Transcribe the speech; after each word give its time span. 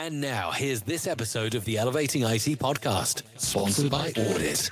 And 0.00 0.20
now, 0.20 0.52
here's 0.52 0.82
this 0.82 1.08
episode 1.08 1.56
of 1.56 1.64
the 1.64 1.76
Elevating 1.76 2.22
IT 2.22 2.60
podcast, 2.60 3.22
sponsored 3.34 3.90
by 3.90 4.10
Audit. 4.10 4.70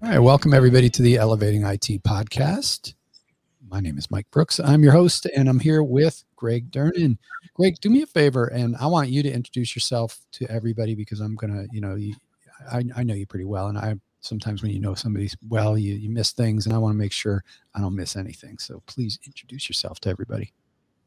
All 0.00 0.08
right, 0.08 0.20
welcome 0.20 0.54
everybody 0.54 0.88
to 0.90 1.02
the 1.02 1.16
Elevating 1.16 1.64
IT 1.64 2.04
podcast. 2.04 2.94
My 3.68 3.80
name 3.80 3.98
is 3.98 4.08
Mike 4.12 4.30
Brooks. 4.30 4.60
I'm 4.60 4.84
your 4.84 4.92
host, 4.92 5.26
and 5.34 5.48
I'm 5.48 5.58
here 5.58 5.82
with 5.82 6.22
Greg 6.36 6.70
Durnan. 6.70 7.18
Greg, 7.54 7.80
do 7.80 7.90
me 7.90 8.02
a 8.02 8.06
favor, 8.06 8.44
and 8.44 8.76
I 8.76 8.86
want 8.86 9.08
you 9.08 9.24
to 9.24 9.32
introduce 9.32 9.74
yourself 9.74 10.20
to 10.34 10.48
everybody 10.48 10.94
because 10.94 11.18
I'm 11.18 11.34
gonna, 11.34 11.64
you 11.72 11.80
know, 11.80 11.98
I, 12.70 12.84
I 12.94 13.02
know 13.02 13.14
you 13.14 13.26
pretty 13.26 13.44
well, 13.44 13.66
and 13.66 13.76
I 13.76 13.96
sometimes 14.20 14.62
when 14.62 14.72
you 14.72 14.80
know 14.80 14.94
somebody 14.94 15.30
well, 15.48 15.78
you 15.78 15.94
you 15.94 16.10
miss 16.10 16.32
things, 16.32 16.66
and 16.66 16.74
I 16.74 16.78
want 16.78 16.94
to 16.94 16.98
make 16.98 17.12
sure 17.12 17.44
I 17.74 17.80
don't 17.80 17.96
miss 17.96 18.16
anything. 18.16 18.58
So 18.58 18.82
please 18.86 19.18
introduce 19.26 19.68
yourself 19.68 20.00
to 20.00 20.10
everybody. 20.10 20.52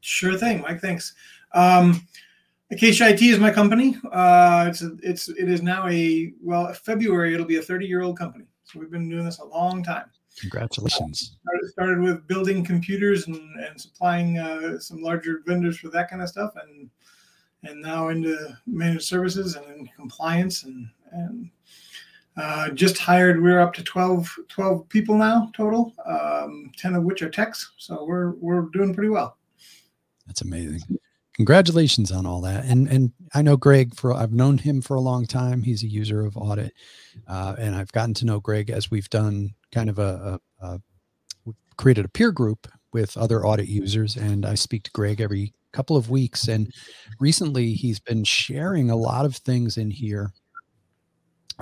Sure 0.02 0.38
thing, 0.38 0.62
Mike. 0.62 0.81
Thanks. 0.81 1.13
Um, 1.54 2.05
Acacia 2.71 3.09
IT 3.09 3.21
is 3.21 3.40
my 3.40 3.52
company. 3.52 3.98
Uh, 4.12 4.66
it's 4.70 4.82
a, 4.82 4.91
it's 5.04 5.30
it 5.30 5.49
is 5.49 5.62
now 5.62 5.88
a 5.88 6.34
well 6.41 6.73
February 6.73 7.34
it'll 7.34 7.45
be 7.45 7.58
a 7.58 7.62
30 7.62 7.85
year 7.85 8.02
old 8.02 8.18
company. 8.18 8.45
So 8.63 8.80
we've 8.80 8.91
been 8.91 9.09
doing 9.09 9.26
this 9.26 9.40
a 9.40 9.46
long 9.46 9.84
time. 9.84 10.05
Congratulations. 10.40 11.38
Started, 11.43 11.71
started 11.71 11.99
with 11.99 12.26
building 12.27 12.63
computers 12.63 13.27
and, 13.27 13.38
and 13.59 13.80
supplying 13.80 14.38
uh, 14.38 14.80
some 14.80 15.02
larger 15.02 15.41
vendors 15.46 15.77
for 15.77 15.90
that 15.90 16.09
kind 16.09 16.21
of 16.21 16.30
stuff, 16.30 16.54
and 16.62 16.90
and 17.63 17.82
now 17.82 18.07
into 18.07 18.57
managed 18.66 19.04
services 19.04 19.55
and 19.55 19.90
compliance 19.96 20.63
and 20.63 20.88
and 21.12 21.49
uh, 22.38 22.70
just 22.70 22.98
hired. 22.98 23.41
We're 23.41 23.59
up 23.59 23.73
to 23.73 23.84
12, 23.84 24.30
12 24.48 24.90
people 24.90 25.17
now 25.17 25.52
total, 25.55 25.94
um, 26.05 26.71
ten 26.77 26.95
of 26.95 27.04
which 27.04 27.21
are 27.21 27.30
techs. 27.30 27.73
So 27.77 28.05
we're 28.05 28.31
we're 28.31 28.63
doing 28.73 28.94
pretty 28.94 29.09
well. 29.09 29.37
That's 30.27 30.41
amazing. 30.41 30.82
Congratulations 31.35 32.12
on 32.12 32.26
all 32.26 32.41
that. 32.41 32.65
And 32.65 32.87
and 32.87 33.12
I 33.34 33.41
know 33.41 33.57
Greg 33.57 33.96
for 33.96 34.13
I've 34.13 34.34
known 34.34 34.57
him 34.57 34.82
for 34.82 34.96
a 34.96 35.02
long 35.02 35.26
time. 35.26 35.63
He's 35.63 35.84
a 35.84 35.87
user 35.87 36.26
of 36.26 36.37
Audit, 36.37 36.74
uh, 37.27 37.55
and 37.57 37.76
I've 37.76 37.91
gotten 37.91 38.13
to 38.15 38.26
know 38.26 38.40
Greg 38.40 38.70
as 38.70 38.91
we've 38.91 39.09
done 39.09 39.54
kind 39.71 39.90
of 39.90 39.99
a, 39.99 40.40
a, 40.62 40.65
a 40.65 40.82
created 41.77 42.05
a 42.05 42.09
peer 42.09 42.32
group 42.32 42.68
with 42.93 43.18
other 43.18 43.46
audit 43.46 43.68
users, 43.68 44.18
and 44.18 44.46
I 44.46 44.55
speak 44.55 44.84
to 44.84 44.91
Greg 44.91 45.21
every 45.21 45.54
couple 45.71 45.96
of 45.96 46.09
weeks. 46.09 46.48
And 46.48 46.71
recently, 47.20 47.74
he's 47.74 47.99
been 47.99 48.24
sharing 48.24 48.90
a 48.90 48.96
lot 48.96 49.26
of 49.26 49.35
things 49.37 49.77
in 49.77 49.90
here 49.90 50.34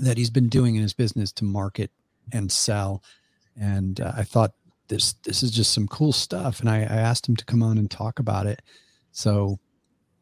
that 0.02 0.18
he's 0.18 0.30
been 0.30 0.50
doing 0.50 0.76
in 0.76 0.82
his 0.82 0.94
business 0.94 1.32
to 1.34 1.44
market 1.44 1.92
and 2.32 2.52
sell. 2.52 3.04
And 3.60 4.00
uh, 4.00 4.14
I 4.16 4.24
thought 4.24 4.54
this 4.88 5.14
this 5.24 5.44
is 5.44 5.52
just 5.52 5.74
some 5.74 5.88
cool 5.88 6.12
stuff, 6.12 6.60
and 6.60 6.70
I, 6.70 6.78
I 6.80 6.98
asked 6.98 7.28
him 7.28 7.36
to 7.36 7.46
come 7.46 7.64
on 7.64 7.78
and 7.78 7.90
talk 7.90 8.20
about 8.20 8.48
it. 8.48 8.62
So 9.12 9.60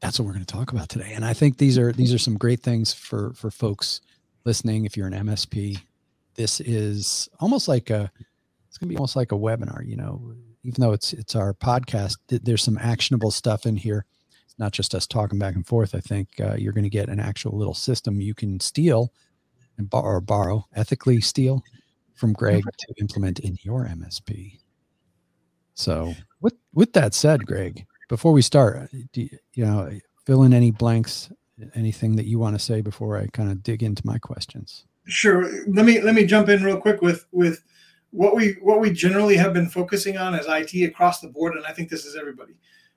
that's 0.01 0.19
what 0.19 0.25
we're 0.25 0.33
going 0.33 0.45
to 0.45 0.53
talk 0.53 0.71
about 0.71 0.89
today. 0.89 1.13
And 1.13 1.25
I 1.25 1.33
think 1.33 1.57
these 1.57 1.77
are 1.77 1.91
these 1.91 2.13
are 2.13 2.19
some 2.19 2.37
great 2.37 2.61
things 2.61 2.93
for 2.93 3.33
for 3.33 3.49
folks 3.49 4.01
listening. 4.45 4.85
If 4.85 4.95
you're 4.95 5.07
an 5.07 5.13
MSP, 5.13 5.79
this 6.35 6.59
is 6.59 7.29
almost 7.39 7.67
like 7.67 7.89
a 7.89 8.11
it's 8.67 8.77
going 8.77 8.89
to 8.89 8.93
be 8.93 8.97
almost 8.97 9.15
like 9.15 9.31
a 9.31 9.35
webinar. 9.35 9.85
You 9.85 9.95
know, 9.95 10.33
even 10.63 10.81
though 10.81 10.93
it's 10.93 11.13
it's 11.13 11.35
our 11.35 11.53
podcast, 11.53 12.17
there's 12.27 12.63
some 12.63 12.77
actionable 12.77 13.31
stuff 13.31 13.65
in 13.65 13.77
here. 13.77 14.05
It's 14.45 14.59
not 14.59 14.71
just 14.71 14.93
us 14.93 15.07
talking 15.07 15.39
back 15.39 15.55
and 15.55 15.65
forth. 15.65 15.95
I 15.95 15.99
think 15.99 16.29
uh, 16.39 16.55
you're 16.57 16.73
going 16.73 16.83
to 16.83 16.89
get 16.89 17.09
an 17.09 17.19
actual 17.19 17.57
little 17.57 17.73
system 17.73 18.21
you 18.21 18.35
can 18.35 18.59
steal 18.59 19.11
and 19.77 19.89
borrow, 19.89 20.17
or 20.17 20.21
borrow 20.21 20.65
ethically 20.75 21.21
steal 21.21 21.63
from 22.15 22.33
Greg 22.33 22.59
mm-hmm. 22.59 22.69
to 22.93 23.01
implement 23.01 23.39
in 23.39 23.57
your 23.61 23.85
MSP. 23.85 24.59
So, 25.73 26.13
with 26.41 26.55
with 26.73 26.93
that 26.93 27.13
said, 27.13 27.45
Greg, 27.45 27.85
before 28.09 28.31
we 28.33 28.41
start, 28.41 28.77
uh, 28.77 28.87
do 29.13 29.21
you, 29.21 29.29
you 29.53 29.65
know, 29.65 29.91
fill 30.25 30.43
in 30.43 30.53
any 30.53 30.71
blanks, 30.71 31.31
anything 31.75 32.15
that 32.15 32.25
you 32.25 32.39
want 32.39 32.53
to 32.53 32.63
say 32.63 32.81
before 32.81 33.17
I 33.17 33.27
kind 33.27 33.49
of 33.49 33.63
dig 33.63 33.83
into 33.83 34.05
my 34.05 34.17
questions. 34.17 34.85
Sure. 35.05 35.49
Let 35.67 35.85
me 35.85 36.01
let 36.01 36.15
me 36.15 36.25
jump 36.25 36.49
in 36.49 36.63
real 36.63 36.81
quick 36.81 37.01
with 37.01 37.25
with 37.31 37.63
what 38.11 38.35
we 38.35 38.57
what 38.61 38.79
we 38.79 38.91
generally 38.91 39.37
have 39.37 39.53
been 39.53 39.69
focusing 39.69 40.17
on 40.17 40.35
as 40.35 40.45
IT 40.47 40.73
across 40.83 41.21
the 41.21 41.29
board, 41.29 41.55
and 41.55 41.65
I 41.65 41.71
think 41.71 41.89
this 41.89 42.05
is 42.05 42.15
everybody. 42.15 42.53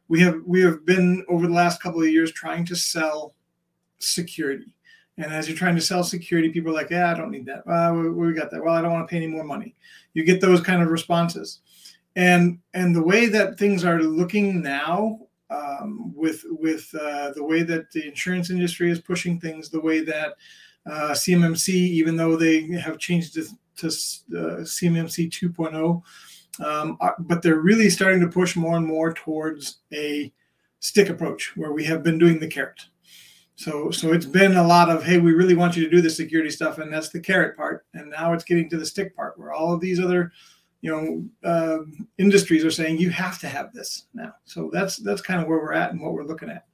We 0.09 0.21
have 0.23 0.41
we 0.45 0.61
have 0.63 0.85
been 0.85 1.25
over 1.29 1.47
the 1.47 1.53
last 1.53 1.81
couple 1.83 2.03
of 2.03 2.09
years 2.09 2.33
trying 2.33 2.65
to 2.67 2.75
sell 2.75 3.35
security, 3.99 4.75
and 5.23 5.33
as 5.33 5.49
you're 5.49 5.57
trying 5.57 5.77
to 5.77 5.81
sell 5.81 6.03
security, 6.03 6.49
people 6.51 6.71
are 6.71 6.75
like, 6.75 6.91
"Yeah, 6.91 7.11
I 7.11 7.15
don't 7.15 7.31
need 7.31 7.47
that. 7.47 7.67
Uh, 7.67 7.93
we, 7.95 8.11
we 8.11 8.33
got 8.33 8.51
that. 8.51 8.63
Well, 8.63 8.75
I 8.75 8.83
don't 8.83 8.93
want 8.93 9.07
to 9.09 9.11
pay 9.11 9.17
any 9.17 9.27
more 9.27 9.45
money." 9.45 9.75
You 10.15 10.25
get 10.25 10.41
those 10.41 10.61
kind 10.61 10.83
of 10.83 10.89
responses 10.89 11.61
and 12.17 12.59
and 12.75 12.95
the 12.95 13.03
way 13.03 13.27
that 13.27 13.59
things 13.59 13.85
are 13.85 14.03
looking 14.03 14.63
now 14.63 15.21
um, 15.51 16.13
with 16.15 16.45
with 16.51 16.93
uh, 16.95 17.33
the 17.33 17.45
way 17.45 17.63
that 17.63 17.91
the 17.93 18.07
insurance 18.07 18.51
industry 18.51 18.91
is 18.91 19.01
pushing 19.01 19.39
things, 19.39 19.69
the 19.71 19.81
way 19.81 20.01
that 20.01 20.35
uh, 20.87 21.11
CMMC, 21.11 21.69
even 21.69 22.17
though 22.17 22.37
they 22.37 22.63
have 22.73 22.99
changed 22.99 23.35
to, 23.35 23.45
to 23.77 23.87
uh, 23.87 24.63
CMMC 24.63 25.31
2.0, 25.31 26.03
um, 26.65 26.97
are, 27.01 27.17
but 27.19 27.43
they're 27.43 27.61
really 27.61 27.91
starting 27.91 28.21
to 28.21 28.29
push 28.29 28.57
more 28.57 28.77
and 28.77 28.87
more 28.87 29.13
towards 29.13 29.79
a 29.93 30.33
stick 30.81 31.09
approach 31.11 31.57
where 31.57 31.73
we 31.73 31.85
have 31.85 32.03
been 32.03 32.19
doing 32.19 32.41
the 32.41 32.49
carrot. 32.49 32.87
So, 33.61 33.91
so 33.91 34.15
it's 34.15 34.25
been 34.25 34.57
a 34.57 34.67
lot 34.67 34.89
of, 34.89 35.05
hey, 35.05 35.19
we 35.19 35.35
really 35.35 35.55
want 35.55 35.77
you 35.77 35.85
to 35.85 35.91
do 35.91 36.01
the 36.01 36.09
security 36.09 36.49
stuff, 36.49 36.79
and 36.79 36.91
that's 36.91 37.11
the 37.11 37.21
carrot 37.21 37.59
part. 37.59 37.85
And 37.93 38.09
now 38.09 38.33
it's 38.33 38.43
getting 38.43 38.71
to 38.71 38.79
the 38.79 38.87
stick 38.87 39.15
part, 39.15 39.39
where 39.39 39.53
all 39.53 39.75
of 39.75 39.83
these 39.83 40.01
other 40.01 40.33
you 40.81 40.91
know 40.91 41.47
uh, 41.47 41.81
industries 42.17 42.65
are 42.65 42.71
saying 42.71 42.97
you 42.97 43.11
have 43.11 43.39
to 43.41 43.49
have 43.49 43.75
this 43.75 44.07
now. 44.15 44.33
So 44.47 44.71
that's 44.73 44.97
that's 44.97 45.21
kind 45.21 45.43
of 45.43 45.47
where 45.47 45.59
we're 45.59 45.75
at 45.75 45.91
and 45.91 46.01
what 46.01 46.15
we're 46.15 46.25
looking 46.25 46.49
at. 46.49 46.65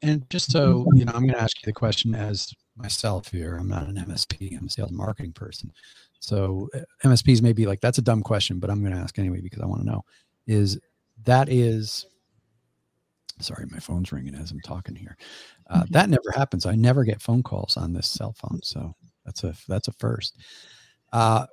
And 0.00 0.30
just 0.30 0.52
so 0.52 0.86
you 0.94 1.04
know 1.04 1.12
i'm 1.12 1.22
going 1.22 1.34
to 1.34 1.40
ask 1.40 1.56
you 1.60 1.66
the 1.66 1.72
question 1.72 2.14
as 2.14 2.54
myself 2.76 3.32
here. 3.32 3.56
I'm 3.56 3.66
not 3.66 3.88
an 3.88 3.96
msp 3.96 4.56
i'm 4.56 4.68
a 4.68 4.70
sales 4.70 4.92
marketing 4.92 5.32
person. 5.32 5.72
So 6.20 6.68
uh, 6.72 6.82
msps 7.04 7.42
may 7.42 7.52
be 7.52 7.66
like 7.66 7.80
that's 7.80 7.98
a 7.98 8.02
dumb 8.02 8.22
question 8.22 8.60
but 8.60 8.70
i'm 8.70 8.80
going 8.80 8.94
to 8.94 9.00
ask 9.00 9.18
anyway 9.18 9.40
because 9.40 9.60
i 9.60 9.66
want 9.66 9.80
to 9.80 9.86
know. 9.86 10.04
Is 10.46 10.78
that 11.24 11.48
is 11.48 12.06
sorry 13.40 13.66
my 13.70 13.78
phone's 13.78 14.12
ringing 14.12 14.34
as 14.34 14.50
i'm 14.50 14.60
talking 14.60 14.94
here. 14.94 15.16
Uh, 15.70 15.82
mm-hmm. 15.82 15.92
that 15.92 16.08
never 16.08 16.30
happens. 16.34 16.66
I 16.66 16.74
never 16.74 17.04
get 17.04 17.22
phone 17.22 17.42
calls 17.42 17.76
on 17.76 17.92
this 17.92 18.08
cell 18.08 18.32
phone 18.32 18.60
so 18.62 18.94
that's 19.24 19.44
a 19.44 19.54
that's 19.68 19.88
a 19.88 19.92
first. 19.92 20.36
Uh, 21.12 21.46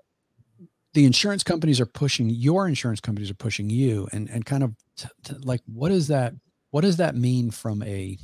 the 0.93 1.05
insurance 1.05 1.43
companies 1.43 1.81
are 1.81 1.85
pushing 1.85 2.29
your 2.29 2.67
insurance 2.67 3.01
companies 3.01 3.29
are 3.29 3.35
pushing 3.35 3.69
you 3.69 4.07
and 4.13 4.29
and 4.29 4.45
kind 4.45 4.63
of 4.63 4.75
t- 4.95 5.09
t- 5.23 5.35
like 5.39 5.61
what 5.65 5.89
does 5.89 6.07
that 6.07 6.33
what 6.71 6.81
does 6.81 6.97
that 6.97 7.15
mean 7.15 7.51
from 7.51 7.83
a 7.83 8.17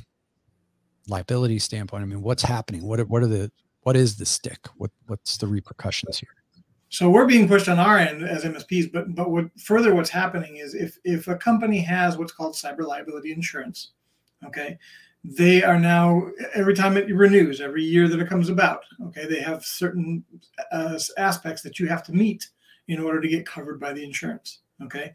liability 1.08 1.58
standpoint? 1.58 2.02
I 2.02 2.06
mean 2.06 2.22
what's 2.22 2.42
happening? 2.42 2.86
What 2.86 3.00
are, 3.00 3.04
what 3.04 3.22
are 3.22 3.26
the 3.26 3.52
what 3.82 3.96
is 3.96 4.16
the 4.16 4.26
stick? 4.26 4.66
What 4.76 4.90
what's 5.06 5.36
the 5.36 5.46
repercussions 5.46 6.18
here 6.18 6.41
so 6.92 7.08
we're 7.08 7.26
being 7.26 7.48
pushed 7.48 7.68
on 7.68 7.78
our 7.78 7.98
end 7.98 8.22
as 8.22 8.44
msps 8.44 8.92
but 8.92 9.14
but 9.14 9.30
what 9.30 9.46
further 9.58 9.94
what's 9.94 10.10
happening 10.10 10.56
is 10.56 10.74
if 10.74 10.98
if 11.04 11.28
a 11.28 11.36
company 11.36 11.80
has 11.80 12.16
what's 12.16 12.32
called 12.32 12.54
cyber 12.54 12.86
liability 12.86 13.32
insurance 13.32 13.92
okay 14.44 14.78
they 15.24 15.62
are 15.62 15.78
now 15.78 16.22
every 16.54 16.74
time 16.74 16.96
it 16.96 17.06
renews 17.14 17.60
every 17.60 17.82
year 17.84 18.08
that 18.08 18.20
it 18.20 18.28
comes 18.28 18.48
about 18.48 18.82
okay 19.06 19.26
they 19.26 19.40
have 19.40 19.64
certain 19.64 20.24
uh, 20.72 20.98
aspects 21.16 21.62
that 21.62 21.78
you 21.78 21.86
have 21.86 22.02
to 22.02 22.12
meet 22.12 22.48
in 22.88 23.00
order 23.00 23.20
to 23.20 23.28
get 23.28 23.46
covered 23.46 23.80
by 23.80 23.92
the 23.92 24.04
insurance. 24.04 24.60
Okay. 24.82 25.12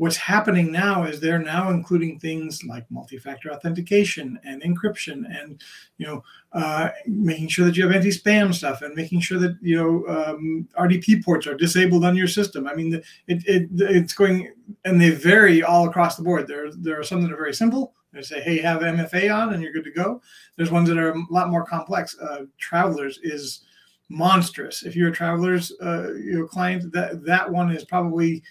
What's 0.00 0.16
happening 0.16 0.72
now 0.72 1.04
is 1.04 1.20
they're 1.20 1.38
now 1.38 1.68
including 1.68 2.18
things 2.18 2.64
like 2.64 2.90
multi-factor 2.90 3.52
authentication 3.52 4.40
and 4.44 4.62
encryption, 4.62 5.26
and 5.38 5.60
you 5.98 6.06
know, 6.06 6.24
uh, 6.54 6.88
making 7.06 7.48
sure 7.48 7.66
that 7.66 7.76
you 7.76 7.82
have 7.82 7.94
anti-spam 7.94 8.54
stuff, 8.54 8.80
and 8.80 8.94
making 8.94 9.20
sure 9.20 9.38
that 9.38 9.58
you 9.60 9.76
know 9.76 10.06
um, 10.08 10.66
RDP 10.78 11.22
ports 11.22 11.46
are 11.46 11.54
disabled 11.54 12.06
on 12.06 12.16
your 12.16 12.28
system. 12.28 12.66
I 12.66 12.74
mean, 12.74 12.94
it, 12.94 13.46
it 13.46 13.68
it's 13.76 14.14
going, 14.14 14.50
and 14.86 14.98
they 14.98 15.10
vary 15.10 15.62
all 15.62 15.86
across 15.86 16.16
the 16.16 16.22
board. 16.22 16.46
There 16.46 16.72
there 16.72 16.98
are 16.98 17.04
some 17.04 17.20
that 17.20 17.30
are 17.30 17.36
very 17.36 17.52
simple. 17.52 17.92
They 18.14 18.22
say, 18.22 18.40
hey, 18.40 18.56
have 18.56 18.80
MFA 18.80 19.30
on, 19.30 19.52
and 19.52 19.62
you're 19.62 19.70
good 19.70 19.84
to 19.84 19.92
go. 19.92 20.22
There's 20.56 20.70
ones 20.70 20.88
that 20.88 20.96
are 20.96 21.10
a 21.10 21.22
lot 21.28 21.50
more 21.50 21.66
complex. 21.66 22.18
Uh, 22.18 22.46
Travelers 22.56 23.18
is 23.22 23.66
monstrous. 24.08 24.82
If 24.82 24.96
you're 24.96 25.10
a 25.10 25.12
traveler's 25.12 25.72
uh, 25.82 26.14
you 26.14 26.38
know, 26.38 26.46
client, 26.46 26.90
that 26.92 27.22
that 27.26 27.50
one 27.50 27.70
is 27.70 27.84
probably 27.84 28.42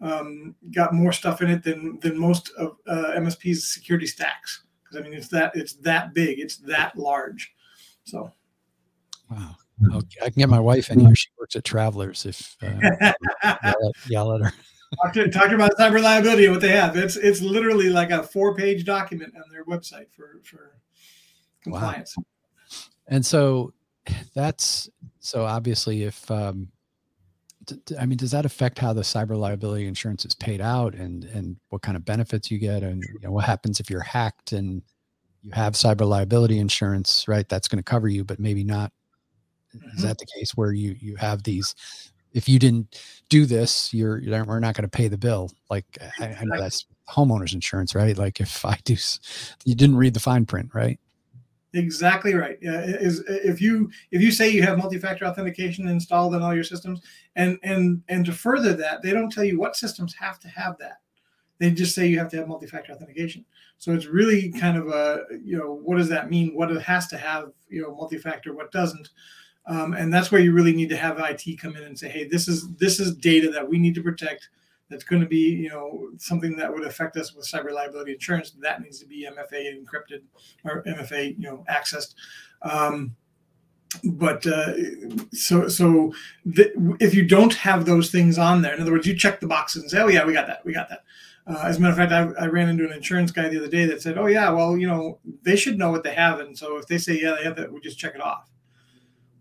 um, 0.00 0.54
got 0.74 0.92
more 0.94 1.12
stuff 1.12 1.42
in 1.42 1.50
it 1.50 1.62
than 1.62 1.98
than 2.00 2.18
most 2.18 2.50
of 2.58 2.76
uh, 2.86 3.12
MSP's 3.16 3.68
security 3.72 4.06
stacks. 4.06 4.64
Because 4.82 4.98
I 4.98 5.02
mean, 5.02 5.16
it's 5.16 5.28
that 5.28 5.52
it's 5.54 5.74
that 5.74 6.14
big, 6.14 6.38
it's 6.38 6.58
that 6.58 6.96
large. 6.96 7.52
So, 8.04 8.30
wow. 9.30 9.56
Okay. 9.92 10.20
I 10.22 10.30
can 10.30 10.40
get 10.40 10.48
my 10.48 10.60
wife 10.60 10.90
in 10.90 11.00
here. 11.00 11.14
She 11.14 11.28
works 11.38 11.56
at 11.56 11.64
Travelers. 11.64 12.24
If 12.24 12.56
uh, 12.62 12.68
yell, 13.02 13.14
at, 13.42 13.76
yell 14.08 14.34
at 14.34 14.40
her. 14.42 14.52
talk, 15.02 15.12
to, 15.14 15.28
talk 15.28 15.50
about 15.50 15.72
cyber 15.78 16.02
liability 16.02 16.44
and 16.44 16.54
what 16.54 16.62
they 16.62 16.70
have. 16.70 16.96
It's 16.96 17.16
it's 17.16 17.42
literally 17.42 17.90
like 17.90 18.10
a 18.10 18.22
four 18.22 18.54
page 18.54 18.84
document 18.84 19.34
on 19.36 19.42
their 19.50 19.64
website 19.64 20.06
for 20.12 20.40
for 20.44 20.78
compliance. 21.62 22.14
Wow. 22.16 22.24
And 23.08 23.26
so 23.26 23.74
that's 24.34 24.88
so 25.18 25.44
obviously 25.44 26.04
if 26.04 26.30
um, 26.30 26.68
I 27.98 28.06
mean, 28.06 28.16
does 28.16 28.30
that 28.30 28.46
affect 28.46 28.78
how 28.78 28.92
the 28.92 29.02
cyber 29.02 29.36
liability 29.36 29.86
insurance 29.86 30.24
is 30.24 30.34
paid 30.34 30.60
out, 30.60 30.94
and 30.94 31.24
and 31.24 31.56
what 31.70 31.82
kind 31.82 31.96
of 31.96 32.04
benefits 32.04 32.50
you 32.50 32.58
get, 32.58 32.82
and 32.82 33.02
you 33.02 33.20
know, 33.22 33.32
what 33.32 33.44
happens 33.44 33.80
if 33.80 33.90
you're 33.90 34.00
hacked 34.00 34.52
and 34.52 34.82
you 35.42 35.50
have 35.52 35.74
cyber 35.74 36.06
liability 36.06 36.58
insurance, 36.58 37.26
right? 37.28 37.48
That's 37.48 37.68
going 37.68 37.78
to 37.78 37.88
cover 37.88 38.08
you, 38.08 38.24
but 38.24 38.40
maybe 38.40 38.64
not. 38.64 38.92
Mm-hmm. 39.74 39.96
Is 39.96 40.02
that 40.02 40.18
the 40.18 40.26
case 40.26 40.52
where 40.56 40.72
you 40.72 40.96
you 40.98 41.16
have 41.16 41.42
these? 41.42 41.74
If 42.32 42.48
you 42.48 42.58
didn't 42.58 43.00
do 43.30 43.46
this, 43.46 43.94
you're, 43.94 44.18
you're 44.18 44.44
we're 44.44 44.60
not 44.60 44.74
going 44.74 44.82
to 44.82 44.88
pay 44.88 45.08
the 45.08 45.16
bill. 45.16 45.50
Like 45.70 45.86
I, 46.20 46.36
I 46.40 46.44
know 46.44 46.58
that's 46.58 46.84
homeowners 47.08 47.54
insurance, 47.54 47.94
right? 47.94 48.16
Like 48.16 48.40
if 48.40 48.64
I 48.64 48.78
do, 48.84 48.96
you 49.64 49.74
didn't 49.74 49.96
read 49.96 50.14
the 50.14 50.20
fine 50.20 50.44
print, 50.44 50.70
right? 50.74 50.98
Exactly 51.76 52.32
right. 52.34 52.58
Yeah, 52.62 52.80
is 52.80 53.22
if 53.28 53.60
you 53.60 53.90
if 54.10 54.22
you 54.22 54.30
say 54.30 54.48
you 54.48 54.62
have 54.62 54.78
multi-factor 54.78 55.26
authentication 55.26 55.86
installed 55.88 56.34
on 56.34 56.40
all 56.42 56.54
your 56.54 56.64
systems, 56.64 57.02
and 57.36 57.58
and 57.62 58.02
and 58.08 58.24
to 58.24 58.32
further 58.32 58.72
that, 58.72 59.02
they 59.02 59.12
don't 59.12 59.30
tell 59.30 59.44
you 59.44 59.58
what 59.58 59.76
systems 59.76 60.14
have 60.14 60.40
to 60.40 60.48
have 60.48 60.78
that. 60.78 61.00
They 61.58 61.70
just 61.70 61.94
say 61.94 62.06
you 62.06 62.18
have 62.18 62.30
to 62.30 62.38
have 62.38 62.48
multi-factor 62.48 62.92
authentication. 62.92 63.44
So 63.76 63.92
it's 63.92 64.06
really 64.06 64.50
kind 64.52 64.78
of 64.78 64.88
a 64.88 65.24
you 65.44 65.58
know 65.58 65.74
what 65.84 65.98
does 65.98 66.08
that 66.08 66.30
mean? 66.30 66.54
What 66.54 66.72
it 66.72 66.80
has 66.80 67.08
to 67.08 67.18
have 67.18 67.52
you 67.68 67.82
know 67.82 67.94
multi-factor, 67.94 68.54
what 68.54 68.72
doesn't, 68.72 69.10
um, 69.66 69.92
and 69.92 70.10
that's 70.12 70.32
where 70.32 70.40
you 70.40 70.52
really 70.54 70.74
need 70.74 70.88
to 70.88 70.96
have 70.96 71.18
IT 71.18 71.60
come 71.60 71.76
in 71.76 71.82
and 71.82 71.98
say, 71.98 72.08
hey, 72.08 72.26
this 72.26 72.48
is 72.48 72.74
this 72.76 72.98
is 72.98 73.14
data 73.14 73.50
that 73.50 73.68
we 73.68 73.78
need 73.78 73.94
to 73.96 74.02
protect 74.02 74.48
that's 74.88 75.04
going 75.04 75.20
to 75.22 75.28
be 75.28 75.50
you 75.50 75.68
know 75.68 76.08
something 76.18 76.56
that 76.56 76.72
would 76.72 76.86
affect 76.86 77.16
us 77.16 77.34
with 77.34 77.46
cyber 77.46 77.72
liability 77.72 78.12
insurance 78.12 78.52
that 78.60 78.80
needs 78.82 78.98
to 79.00 79.06
be 79.06 79.28
mfa 79.30 79.84
encrypted 79.84 80.22
or 80.64 80.82
mfa 80.84 81.36
you 81.38 81.44
know 81.44 81.64
accessed. 81.68 82.14
Um, 82.62 83.16
but 84.04 84.46
uh, 84.46 84.74
so 85.32 85.68
so 85.68 86.12
if 87.00 87.14
you 87.14 87.24
don't 87.26 87.54
have 87.54 87.86
those 87.86 88.10
things 88.10 88.38
on 88.38 88.62
there 88.62 88.74
in 88.74 88.80
other 88.80 88.92
words 88.92 89.06
you 89.06 89.16
check 89.16 89.40
the 89.40 89.46
boxes 89.46 89.82
and 89.82 89.90
say 89.90 90.00
oh 90.00 90.08
yeah 90.08 90.24
we 90.24 90.32
got 90.32 90.46
that 90.46 90.64
we 90.64 90.72
got 90.72 90.88
that. 90.88 91.02
Uh, 91.48 91.62
as 91.64 91.76
a 91.76 91.80
matter 91.80 91.92
of 91.92 91.96
fact 91.96 92.12
I, 92.12 92.44
I, 92.44 92.48
ran 92.48 92.68
into 92.68 92.84
an 92.84 92.92
insurance 92.92 93.30
guy 93.30 93.48
the 93.48 93.58
other 93.58 93.68
day 93.68 93.86
that 93.86 94.02
said 94.02 94.18
oh 94.18 94.26
yeah 94.26 94.50
well 94.50 94.76
you 94.76 94.86
know 94.86 95.20
they 95.42 95.54
should 95.54 95.78
know 95.78 95.92
what 95.92 96.02
they 96.02 96.14
have 96.14 96.40
and 96.40 96.58
so 96.58 96.76
if 96.76 96.88
they 96.88 96.98
say 96.98 97.20
yeah 97.20 97.36
they 97.36 97.44
have 97.44 97.56
that 97.56 97.72
we 97.72 97.80
just 97.80 97.98
check 97.98 98.16
it 98.16 98.20
off 98.20 98.50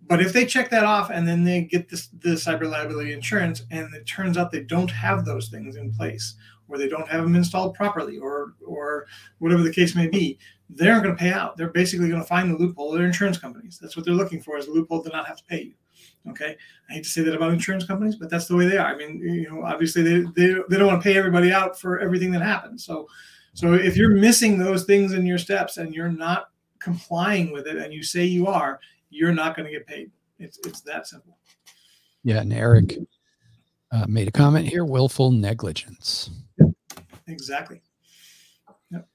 but 0.08 0.22
if 0.22 0.34
they 0.34 0.46
check 0.46 0.70
that 0.70 0.84
off 0.84 1.10
and 1.10 1.28
then 1.28 1.44
they 1.44 1.62
get 1.62 1.90
this, 1.90 2.08
the 2.20 2.30
cyber 2.30 2.70
liability 2.70 3.14
insurance 3.14 3.64
and 3.72 3.94
it 3.94 4.06
turns 4.06 4.38
out 4.38 4.52
they 4.52 4.64
don't 4.64 4.92
have 4.92 5.26
those 5.26 5.50
things 5.50 5.76
in 5.76 5.94
place 5.94 6.36
or 6.68 6.78
they 6.78 6.88
don't 6.88 7.08
have 7.08 7.24
them 7.24 7.36
installed 7.36 7.76
properly 7.76 8.18
or 8.18 8.54
or 8.66 9.06
whatever 9.40 9.64
the 9.64 9.74
case 9.74 9.96
may 9.96 10.08
be, 10.08 10.38
they 10.70 10.90
aren't 10.90 11.04
going 11.04 11.16
to 11.16 11.20
pay 11.20 11.32
out. 11.32 11.58
They're 11.58 11.70
basically 11.70 12.10
going 12.10 12.22
to 12.22 12.28
find 12.28 12.50
the 12.50 12.58
loophole. 12.58 12.92
They're 12.92 13.06
insurance 13.06 13.38
companies. 13.38 13.78
That's 13.80 13.96
what 13.96 14.06
they're 14.06 14.16
looking 14.16 14.42
for 14.42 14.58
is 14.58 14.68
a 14.68 14.72
loophole 14.72 15.04
to 15.04 15.10
not 15.10 15.28
have 15.28 15.38
to 15.38 15.44
pay 15.46 15.62
you. 15.62 15.74
Okay. 16.30 16.56
I 16.90 16.94
hate 16.94 17.04
to 17.04 17.10
say 17.10 17.22
that 17.22 17.36
about 17.36 17.54
insurance 17.54 17.86
companies, 17.86 18.16
but 18.16 18.30
that's 18.30 18.48
the 18.48 18.56
way 18.56 18.68
they 18.68 18.78
are. 18.78 18.88
I 18.88 18.96
mean, 18.96 19.20
you 19.20 19.50
know, 19.50 19.64
obviously 19.64 20.02
they, 20.02 20.26
they, 20.36 20.56
they 20.70 20.78
don't 20.78 20.88
want 20.88 21.02
to 21.02 21.08
pay 21.08 21.18
everybody 21.18 21.52
out 21.52 21.80
for 21.80 22.00
everything 22.00 22.32
that 22.32 22.42
happens. 22.42 22.84
So 22.84 23.08
so 23.56 23.74
if 23.74 23.96
you're 23.96 24.10
missing 24.10 24.58
those 24.58 24.84
things 24.84 25.14
in 25.14 25.26
your 25.26 25.38
steps 25.38 25.78
and 25.78 25.96
you're 25.96 26.12
not 26.12 26.50
complying 26.80 27.54
with 27.54 27.68
it 27.68 27.78
and 27.78 27.94
you 27.94 28.04
say 28.04 28.26
you 28.26 28.48
are, 28.48 28.82
you're 29.16 29.34
not 29.34 29.56
going 29.56 29.66
to 29.66 29.72
get 29.72 29.88
paid. 29.88 30.12
It's 30.40 30.60
it's 30.66 30.82
that 30.82 31.08
simple. 31.08 31.38
Yeah, 32.24 32.42
and 32.42 32.52
Eric 32.52 32.98
uh, 33.92 34.06
made 34.08 34.28
a 34.28 34.32
comment 34.32 34.68
here: 34.68 34.86
willful 34.86 35.32
negligence. 35.32 36.30
Exactly. 37.28 37.82
Yep. 38.92 39.08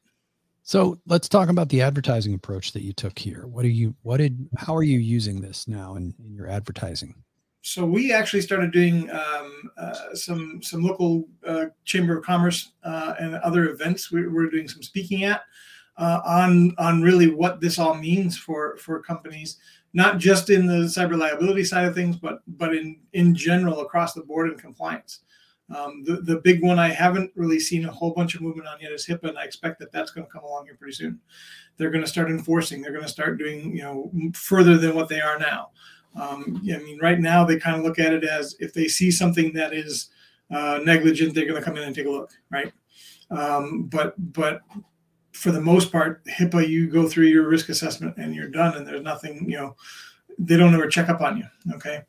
So 0.63 0.99
let's 1.07 1.29
talk 1.29 1.49
about 1.49 1.69
the 1.69 1.83
advertising 1.83 2.35
approach 2.35 2.73
that 2.73 2.83
you 2.83 2.93
took 2.93 3.19
here. 3.19 3.47
What 3.47 3.65
are 3.65 3.69
you? 3.69 3.95
What 4.03 4.17
did? 4.17 4.49
How 4.57 4.75
are 4.75 4.83
you 4.83 4.99
using 4.99 5.41
this 5.41 5.69
now 5.69 5.97
in, 5.97 6.15
in 6.25 6.35
your 6.35 6.49
advertising? 6.49 7.15
So 7.63 7.85
we 7.85 8.11
actually 8.13 8.41
started 8.41 8.73
doing 8.73 9.11
um, 9.11 9.71
uh, 9.77 10.15
some 10.15 10.63
some 10.63 10.83
local 10.83 11.29
uh, 11.47 11.67
chamber 11.85 12.17
of 12.17 12.25
commerce 12.25 12.73
uh, 12.85 13.15
and 13.21 13.35
other 13.37 13.69
events. 13.69 14.11
We, 14.11 14.23
are 14.23 14.51
doing 14.51 14.67
some 14.67 14.83
speaking 14.83 15.25
at 15.25 15.43
uh, 16.01 16.21
on 16.25 16.75
on 16.79 17.03
really 17.03 17.31
what 17.31 17.61
this 17.61 17.79
all 17.79 17.95
means 17.95 18.37
for 18.39 18.77
for 18.79 19.03
companies, 19.03 19.59
not 19.93 20.19
just 20.19 20.51
in 20.51 20.67
the 20.67 20.85
cyber 20.85 21.19
liability 21.19 21.65
side 21.65 21.87
of 21.87 21.95
things, 21.95 22.17
but 22.17 22.41
but 22.47 22.75
in 22.75 23.01
in 23.13 23.35
general 23.35 23.81
across 23.81 24.13
the 24.13 24.23
board 24.23 24.51
in 24.51 24.59
compliance. 24.59 25.21
Um, 25.75 26.03
the 26.05 26.21
the 26.23 26.41
big 26.41 26.63
one 26.63 26.79
I 26.79 26.89
haven't 26.89 27.31
really 27.37 27.61
seen 27.61 27.85
a 27.85 27.93
whole 27.93 28.13
bunch 28.13 28.35
of 28.35 28.41
movement 28.41 28.69
on 28.69 28.81
yet 28.81 28.93
is 28.93 29.07
HIPAA, 29.07 29.31
and 29.31 29.39
I 29.39 29.45
expect 29.45 29.79
that 29.81 29.93
that's 29.93 30.11
going 30.11 30.27
to 30.27 30.33
come 30.33 30.43
along 30.45 30.67
here 30.67 30.77
pretty 30.77 30.95
soon. 30.95 31.21
They're 31.77 31.91
going 31.91 32.05
to 32.05 32.11
start 32.11 32.31
enforcing. 32.31 32.83
They're 32.83 32.93
going 32.93 33.05
to 33.05 33.09
start 33.11 33.39
doing 33.39 33.77
you 33.77 33.83
know 33.83 34.11
further 34.35 34.77
than 34.77 34.95
what 34.95 35.09
they 35.09 35.21
are 35.21 35.39
now. 35.39 35.71
Um, 36.17 36.61
I 36.65 36.79
mean, 36.79 36.99
right 37.01 37.21
now 37.21 37.45
they 37.45 37.59
kind 37.59 37.77
of 37.77 37.85
look 37.85 38.01
at 38.01 38.13
it 38.13 38.25
as 38.25 38.57
if 38.59 38.75
they 38.75 38.89
see 38.89 39.11
something 39.13 39.53
that 39.53 39.73
is 39.73 40.11
uh, 40.51 40.81
negligent, 40.83 41.35
they're 41.35 41.47
going 41.47 41.61
to 41.61 41.65
come 41.65 41.77
in 41.77 41.85
and 41.85 41.95
take 41.95 42.07
a 42.07 42.11
look, 42.11 42.33
right? 42.51 42.73
Um, 43.31 43.85
but 43.85 44.15
but 44.33 44.63
for 45.33 45.51
the 45.53 45.61
most 45.61 45.93
part, 45.93 46.25
HIPAA, 46.27 46.69
you 46.69 46.89
go 46.89 47.09
through 47.09 47.27
your 47.27 47.49
risk 47.49 47.69
assessment 47.69 48.17
and 48.17 48.35
you're 48.35 48.49
done, 48.49 48.77
and 48.77 48.87
there's 48.87 49.03
nothing, 49.03 49.49
you 49.49 49.57
know, 49.57 49.77
they 50.39 50.57
don't 50.57 50.75
ever 50.75 50.89
check 50.89 51.09
up 51.09 51.21
on 51.21 51.37
you. 51.37 51.45
Okay. 51.75 52.03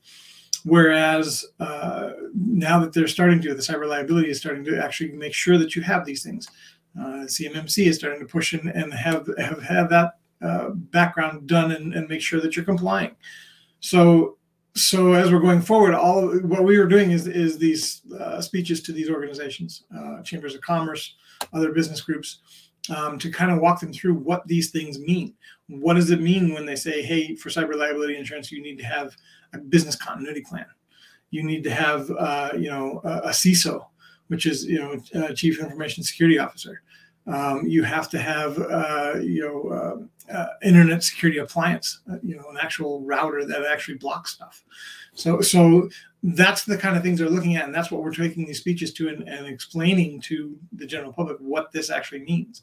Whereas 0.64 1.46
uh, 1.60 2.12
now 2.34 2.80
that 2.80 2.94
they're 2.94 3.08
starting 3.08 3.42
to, 3.42 3.54
the 3.54 3.62
cyber 3.62 3.88
liability 3.88 4.30
is 4.30 4.40
starting 4.40 4.64
to 4.66 4.82
actually 4.84 5.12
make 5.14 5.34
sure 5.34 5.58
that 5.58 5.76
you 5.76 5.82
have 5.82 6.06
these 6.06 6.24
things. 6.24 6.48
Uh, 7.00 7.26
CMMC 7.26 7.88
is 7.88 7.98
starting 7.98 8.20
to 8.20 8.26
push 8.26 8.54
in 8.54 8.68
and 8.70 8.94
have 8.94 9.28
have, 9.38 9.64
have 9.64 9.90
that 9.90 10.18
uh, 10.42 10.70
background 10.70 11.48
done 11.48 11.72
and, 11.72 11.94
and 11.94 12.08
make 12.10 12.22
sure 12.22 12.42
that 12.42 12.56
you're 12.56 12.66
complying. 12.66 13.16
So 13.80 14.38
so 14.76 15.14
as 15.14 15.32
we're 15.32 15.40
going 15.40 15.62
forward, 15.62 15.94
all 15.94 16.30
what 16.40 16.64
we 16.64 16.78
were 16.78 16.88
doing 16.88 17.12
is 17.12 17.28
is 17.28 17.58
these 17.58 18.02
uh, 18.20 18.42
speeches 18.42 18.82
to 18.84 18.92
these 18.92 19.10
organizations, 19.10 19.84
uh, 19.98 20.22
chambers 20.22 20.54
of 20.54 20.62
commerce, 20.62 21.16
other 21.54 21.72
business 21.72 22.02
groups, 22.02 22.40
um, 22.90 23.20
to 23.20 23.32
kind 23.32 23.52
of 23.52 23.60
walk 23.60 23.80
them 23.80 23.94
through 23.94 24.16
what 24.16 24.46
these 24.48 24.72
things 24.72 25.00
mean. 25.00 25.34
What 25.68 25.94
does 25.94 26.12
it 26.12 26.22
mean 26.22 26.54
when 26.54 26.66
they 26.66 26.76
say, 26.76 27.02
hey, 27.02 27.36
for 27.36 27.50
cyber 27.50 27.76
liability 27.76 28.18
insurance, 28.18 28.52
you 28.52 28.62
need 28.62 28.78
to 28.80 28.86
have 28.86 29.16
a 29.54 29.60
business 29.60 29.96
continuity 29.96 30.42
plan. 30.42 30.66
You 31.30 31.44
need 31.44 31.64
to 31.64 31.72
have, 31.72 32.12
uh, 32.12 32.52
you 32.58 32.70
know, 32.70 33.02
a, 33.04 33.30
CISO, 33.30 33.86
which 34.28 34.46
is, 34.46 34.66
you 34.66 34.80
know, 34.80 35.34
Chief 35.34 35.60
Information 35.60 36.04
Security 36.04 36.40
Officer. 36.40 36.82
Um, 37.28 37.66
you 37.68 37.84
have 37.84 38.10
to 38.10 38.20
have, 38.20 38.58
uh, 38.60 39.14
you 39.22 39.42
know, 39.42 39.70
uh, 39.70 40.34
uh 40.34 40.48
internet 40.64 41.04
security 41.04 41.40
appliance, 41.40 42.02
uh, 42.12 42.18
you 42.24 42.36
know, 42.36 42.50
an 42.50 42.58
actual 42.60 43.02
router 43.02 43.46
that 43.46 43.66
actually 43.66 43.98
blocks 43.98 44.32
stuff. 44.32 44.64
So, 45.14 45.40
so 45.42 45.90
that's 46.24 46.66
the 46.66 46.78
kind 46.78 46.96
of 46.96 47.02
things 47.02 47.18
they're 47.18 47.30
looking 47.30 47.56
at 47.56 47.66
and 47.66 47.74
that's 47.74 47.90
what 47.90 48.04
we're 48.04 48.14
taking 48.14 48.46
these 48.46 48.60
speeches 48.60 48.94
to 48.94 49.10
and, 49.10 49.28
and 49.28 49.48
explaining 49.48 50.22
to 50.22 50.56
the 50.74 50.86
general 50.86 51.12
public 51.12 51.38
what 51.40 51.72
this 51.72 51.90
actually 51.90 52.20
means. 52.20 52.62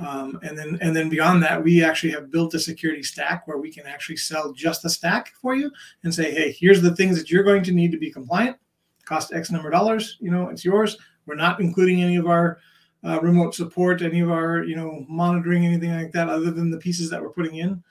Um, 0.00 0.38
and 0.42 0.56
then 0.56 0.78
and 0.80 0.96
then 0.96 1.10
beyond 1.10 1.42
that 1.42 1.62
we 1.62 1.84
actually 1.84 2.12
have 2.12 2.30
built 2.30 2.54
a 2.54 2.58
security 2.58 3.02
stack 3.02 3.46
where 3.46 3.58
we 3.58 3.70
can 3.70 3.86
actually 3.86 4.16
sell 4.16 4.52
just 4.52 4.82
the 4.82 4.88
stack 4.88 5.34
for 5.42 5.54
you 5.54 5.70
and 6.04 6.14
say 6.14 6.32
hey 6.32 6.56
here's 6.58 6.80
the 6.80 6.96
things 6.96 7.18
that 7.18 7.30
you're 7.30 7.44
going 7.44 7.62
to 7.64 7.72
need 7.72 7.92
to 7.92 7.98
be 7.98 8.10
compliant. 8.10 8.56
Cost 9.04 9.32
x 9.32 9.50
number 9.50 9.68
of 9.68 9.74
dollars 9.74 10.16
you 10.20 10.30
know 10.30 10.48
it's 10.48 10.64
yours. 10.64 10.96
We're 11.26 11.34
not 11.34 11.60
including 11.60 12.02
any 12.02 12.16
of 12.16 12.26
our 12.26 12.58
uh, 13.04 13.20
remote 13.20 13.54
support 13.54 14.00
any 14.00 14.20
of 14.20 14.30
our 14.30 14.64
you 14.64 14.74
know 14.74 15.04
monitoring 15.06 15.66
anything 15.66 15.92
like 15.92 16.12
that 16.12 16.30
other 16.30 16.50
than 16.50 16.70
the 16.70 16.78
pieces 16.78 17.10
that 17.10 17.20
we're 17.20 17.28
putting 17.28 17.56
in. 17.56 17.82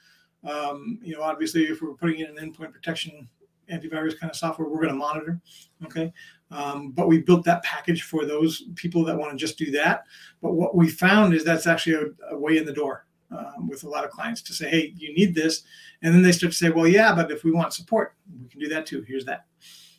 Um, 0.43 0.97
you 1.03 1.15
know 1.15 1.21
obviously 1.21 1.65
if 1.65 1.79
we're 1.79 1.93
putting 1.93 2.21
in 2.21 2.35
an 2.35 2.37
endpoint 2.37 2.73
protection 2.73 3.29
antivirus 3.71 4.19
kind 4.19 4.29
of 4.29 4.35
software 4.35 4.67
we're 4.67 4.81
going 4.81 4.89
to 4.89 4.95
monitor. 4.95 5.39
Okay. 5.85 6.11
Um, 6.51 6.91
but 6.91 7.07
we 7.07 7.21
built 7.21 7.43
that 7.45 7.63
package 7.63 8.03
for 8.03 8.25
those 8.25 8.65
people 8.75 9.03
that 9.05 9.17
want 9.17 9.31
to 9.31 9.37
just 9.37 9.57
do 9.57 9.71
that. 9.71 10.03
But 10.41 10.53
what 10.53 10.75
we 10.75 10.89
found 10.89 11.33
is 11.33 11.43
that's 11.43 11.67
actually 11.67 11.95
a, 11.95 12.33
a 12.35 12.37
way 12.37 12.57
in 12.57 12.65
the 12.65 12.73
door 12.73 13.05
um, 13.31 13.67
with 13.67 13.83
a 13.83 13.89
lot 13.89 14.03
of 14.03 14.11
clients 14.11 14.41
to 14.43 14.53
say, 14.53 14.69
hey, 14.69 14.93
you 14.95 15.13
need 15.13 15.33
this. 15.33 15.63
And 16.01 16.13
then 16.13 16.21
they 16.21 16.31
start 16.31 16.51
to 16.51 16.57
say, 16.57 16.69
well, 16.69 16.87
yeah, 16.87 17.13
but 17.13 17.31
if 17.31 17.43
we 17.43 17.51
want 17.51 17.73
support, 17.73 18.15
we 18.41 18.47
can 18.47 18.59
do 18.59 18.69
that 18.69 18.85
too. 18.85 19.03
Here's 19.07 19.25
that. 19.25 19.45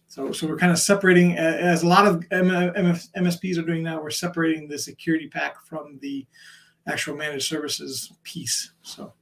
So, 0.09 0.33
so 0.33 0.47
we're 0.47 0.57
kind 0.57 0.73
of 0.73 0.79
separating, 0.79 1.37
as 1.37 1.83
a 1.83 1.89
lot 1.89 2.07
of 2.07 2.21
MSPs 2.31 3.59
are 3.59 3.63
doing 3.63 3.83
now, 3.83 4.01
we're 4.01 4.11
separating 4.11 4.69
the 4.69 4.79
security 4.79 5.29
pack 5.29 5.61
from 5.67 5.99
the 6.01 6.27
actual 6.87 7.17
managed 7.17 7.49
services 7.49 8.13
piece. 8.23 8.73
So 8.83 9.13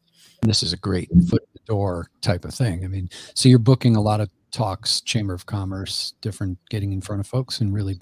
this 0.42 0.62
is 0.62 0.72
a 0.72 0.76
great 0.76 1.08
foot 1.28 1.42
door 1.66 2.10
type 2.20 2.44
of 2.44 2.54
thing. 2.54 2.84
I 2.84 2.88
mean, 2.88 3.08
so 3.34 3.48
you're 3.48 3.58
booking 3.58 3.96
a 3.96 4.00
lot 4.00 4.20
of 4.20 4.28
talks, 4.50 5.00
Chamber 5.00 5.34
of 5.34 5.46
Commerce, 5.46 6.14
different 6.20 6.58
getting 6.70 6.92
in 6.92 7.00
front 7.00 7.20
of 7.20 7.26
folks 7.26 7.60
and 7.60 7.72
really 7.72 7.98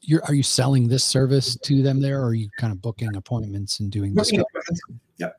you're 0.00 0.22
are 0.24 0.34
you 0.34 0.42
selling 0.42 0.88
this 0.88 1.04
service 1.04 1.56
to 1.56 1.82
them 1.82 2.00
there 2.00 2.20
or 2.20 2.28
are 2.28 2.34
you 2.34 2.50
kind 2.58 2.72
of 2.72 2.82
booking 2.82 3.14
appointments 3.16 3.80
and 3.80 3.90
doing 3.90 4.14
this? 4.14 4.32
Yep. 4.32 5.36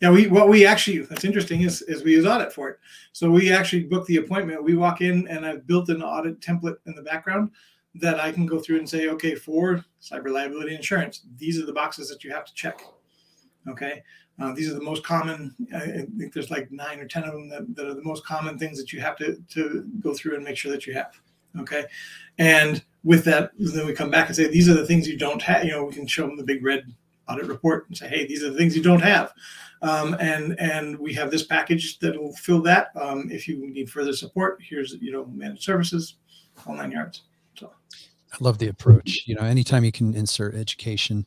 Yeah, 0.00 0.10
we 0.10 0.26
what 0.26 0.48
we 0.48 0.66
actually 0.66 0.98
that's 0.98 1.24
interesting 1.24 1.62
is 1.62 1.80
is 1.82 2.02
we 2.02 2.12
use 2.12 2.26
audit 2.26 2.52
for 2.52 2.68
it. 2.70 2.78
So 3.12 3.30
we 3.30 3.52
actually 3.52 3.84
book 3.84 4.04
the 4.06 4.16
appointment. 4.16 4.64
We 4.64 4.74
walk 4.74 5.00
in 5.00 5.28
and 5.28 5.46
I've 5.46 5.66
built 5.66 5.88
an 5.88 6.02
audit 6.02 6.40
template 6.40 6.76
in 6.86 6.94
the 6.94 7.02
background 7.02 7.52
that 7.94 8.18
I 8.18 8.32
can 8.32 8.46
go 8.46 8.58
through 8.58 8.78
and 8.78 8.88
say, 8.88 9.08
okay, 9.08 9.34
for 9.34 9.84
cyber 10.00 10.30
liability 10.32 10.74
insurance, 10.74 11.22
these 11.36 11.60
are 11.60 11.66
the 11.66 11.72
boxes 11.72 12.08
that 12.08 12.24
you 12.24 12.32
have 12.32 12.44
to 12.44 12.54
check. 12.54 12.82
Okay. 13.68 14.02
Uh, 14.42 14.52
these 14.52 14.68
are 14.68 14.74
the 14.74 14.82
most 14.82 15.04
common. 15.04 15.54
I 15.72 16.06
think 16.18 16.32
there's 16.32 16.50
like 16.50 16.72
nine 16.72 16.98
or 16.98 17.06
ten 17.06 17.22
of 17.22 17.32
them 17.32 17.48
that, 17.50 17.76
that, 17.76 17.86
are 17.86 17.94
the 17.94 18.02
most 18.02 18.26
common 18.26 18.58
things 18.58 18.76
that 18.78 18.92
you 18.92 19.00
have 19.00 19.16
to 19.18 19.40
to 19.50 19.88
go 20.00 20.14
through 20.14 20.34
and 20.34 20.44
make 20.44 20.56
sure 20.56 20.72
that 20.72 20.84
you 20.84 20.94
have. 20.94 21.12
Okay, 21.60 21.84
and 22.38 22.82
with 23.04 23.24
that, 23.24 23.52
then 23.56 23.86
we 23.86 23.92
come 23.92 24.10
back 24.10 24.26
and 24.26 24.34
say 24.34 24.48
these 24.48 24.68
are 24.68 24.74
the 24.74 24.86
things 24.86 25.06
you 25.06 25.16
don't 25.16 25.42
have. 25.42 25.64
You 25.64 25.72
know, 25.72 25.84
we 25.84 25.92
can 25.92 26.08
show 26.08 26.26
them 26.26 26.36
the 26.36 26.42
big 26.44 26.64
red 26.64 26.92
audit 27.28 27.46
report 27.46 27.86
and 27.88 27.96
say, 27.96 28.08
hey, 28.08 28.26
these 28.26 28.42
are 28.42 28.50
the 28.50 28.56
things 28.56 28.76
you 28.76 28.82
don't 28.82 29.02
have. 29.02 29.32
Um, 29.80 30.16
and 30.18 30.58
and 30.58 30.98
we 30.98 31.14
have 31.14 31.30
this 31.30 31.44
package 31.44 32.00
that 32.00 32.20
will 32.20 32.34
fill 32.34 32.62
that. 32.62 32.88
Um, 33.00 33.28
if 33.30 33.46
you 33.46 33.70
need 33.70 33.90
further 33.90 34.12
support, 34.12 34.58
here's 34.60 34.94
you 34.94 35.12
know 35.12 35.26
managed 35.26 35.62
services, 35.62 36.16
all 36.66 36.74
nine 36.74 36.90
yards. 36.90 37.22
So 37.54 37.70
I 38.32 38.36
love 38.40 38.58
the 38.58 38.68
approach. 38.68 39.22
You 39.26 39.36
know, 39.36 39.42
anytime 39.42 39.84
you 39.84 39.92
can 39.92 40.14
insert 40.14 40.56
education 40.56 41.26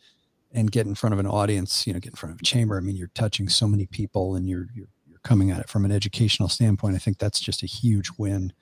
and 0.56 0.72
get 0.72 0.88
in 0.88 0.96
front 0.96 1.14
of 1.14 1.20
an 1.20 1.28
audience, 1.28 1.86
you 1.86 1.94
know, 1.94 2.00
get 2.00 2.14
in 2.14 2.16
front 2.16 2.34
of 2.34 2.42
a 2.42 2.44
chamber. 2.44 2.78
I 2.78 2.82
mean, 2.82 2.96
you're 2.96 3.12
touching 3.14 3.50
so 3.50 3.68
many 3.68 3.86
people, 3.86 4.36
and 4.36 4.50
you're 4.50 4.68
you're, 4.74 4.88
you're 5.08 5.20
coming 5.24 5.52
at 5.52 5.60
it 5.60 5.70
from 5.70 5.86
an 5.86 5.92
educational 5.92 6.50
standpoint. 6.50 6.96
I 6.96 7.00
think 7.00 7.20
that's 7.20 7.40
just 7.40 7.62
a 7.62 7.68
huge 7.68 8.10
win. 8.18 8.54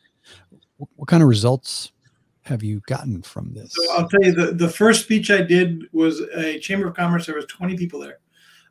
What, 0.77 0.89
what 0.95 1.07
kind 1.07 1.23
of 1.23 1.29
results 1.29 1.91
have 2.41 2.63
you 2.63 2.81
gotten 2.87 3.21
from 3.21 3.53
this? 3.53 3.73
So 3.73 3.93
I'll 3.93 4.09
tell 4.09 4.23
you 4.23 4.33
the, 4.33 4.51
the 4.53 4.69
first 4.69 5.03
speech 5.03 5.31
I 5.31 5.41
did 5.41 5.83
was 5.93 6.19
a 6.35 6.59
Chamber 6.59 6.87
of 6.87 6.95
Commerce. 6.95 7.25
There 7.25 7.35
was 7.35 7.45
20 7.45 7.77
people 7.77 7.99
there. 7.99 8.19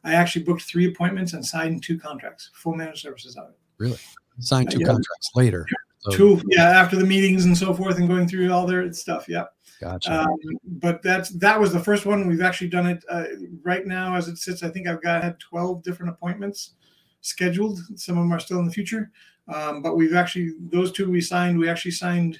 I 0.04 0.14
actually 0.14 0.44
booked 0.44 0.62
three 0.62 0.88
appointments 0.88 1.32
and 1.32 1.44
signed 1.46 1.82
two 1.82 1.98
contracts, 1.98 2.50
full 2.54 2.74
managed 2.74 3.00
services 3.00 3.36
out 3.36 3.44
of 3.44 3.50
it. 3.50 3.58
Really? 3.78 3.98
Signed 4.40 4.70
two 4.70 4.78
uh, 4.78 4.80
yeah. 4.80 4.86
contracts 4.86 5.30
later. 5.34 5.66
So. 6.00 6.10
Two, 6.10 6.42
yeah, 6.48 6.64
after 6.64 6.96
the 6.96 7.04
meetings 7.04 7.44
and 7.44 7.56
so 7.56 7.72
forth 7.72 7.98
and 7.98 8.08
going 8.08 8.26
through 8.26 8.52
all 8.52 8.66
their 8.66 8.92
stuff. 8.92 9.28
Yeah. 9.28 9.44
Gotcha. 9.82 10.22
Um, 10.22 10.38
but 10.64 11.02
that's 11.02 11.30
that 11.30 11.58
was 11.58 11.72
the 11.72 11.80
first 11.80 12.06
one. 12.06 12.28
We've 12.28 12.40
actually 12.40 12.68
done 12.68 12.86
it 12.86 13.04
uh, 13.10 13.24
right 13.64 13.84
now 13.84 14.14
as 14.14 14.28
it 14.28 14.38
sits. 14.38 14.62
I 14.62 14.68
think 14.68 14.86
I've 14.86 15.02
got 15.02 15.24
had 15.24 15.40
12 15.40 15.82
different 15.82 16.12
appointments 16.12 16.74
scheduled. 17.20 17.80
Some 17.96 18.16
of 18.16 18.22
them 18.22 18.32
are 18.32 18.38
still 18.38 18.60
in 18.60 18.66
the 18.66 18.72
future. 18.72 19.10
Um, 19.52 19.82
but 19.82 19.96
we've 19.96 20.14
actually 20.14 20.52
those 20.60 20.92
two 20.92 21.10
we 21.10 21.20
signed. 21.20 21.58
We 21.58 21.68
actually 21.68 21.90
signed 21.90 22.38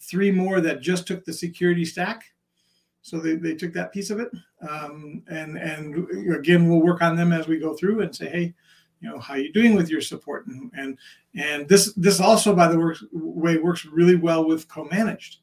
three 0.00 0.32
more 0.32 0.60
that 0.60 0.80
just 0.80 1.06
took 1.06 1.24
the 1.24 1.32
security 1.32 1.84
stack. 1.84 2.24
So 3.02 3.20
they, 3.20 3.36
they 3.36 3.54
took 3.54 3.72
that 3.74 3.92
piece 3.92 4.10
of 4.10 4.18
it. 4.18 4.30
Um, 4.68 5.22
and, 5.28 5.56
and 5.56 6.34
again, 6.34 6.68
we'll 6.68 6.82
work 6.82 7.00
on 7.00 7.14
them 7.14 7.32
as 7.32 7.46
we 7.46 7.60
go 7.60 7.74
through 7.74 8.00
and 8.00 8.14
say, 8.14 8.28
Hey, 8.28 8.54
you 9.00 9.08
know, 9.08 9.20
how 9.20 9.34
you 9.34 9.52
doing 9.52 9.76
with 9.76 9.88
your 9.88 10.00
support? 10.00 10.48
And, 10.48 10.70
and, 10.76 10.98
and 11.36 11.68
this, 11.68 11.92
this 11.94 12.18
also 12.18 12.56
by 12.56 12.66
the 12.66 12.78
works, 12.78 13.04
way 13.12 13.58
works 13.58 13.84
really 13.84 14.16
well 14.16 14.46
with 14.46 14.66
co-managed 14.66 15.38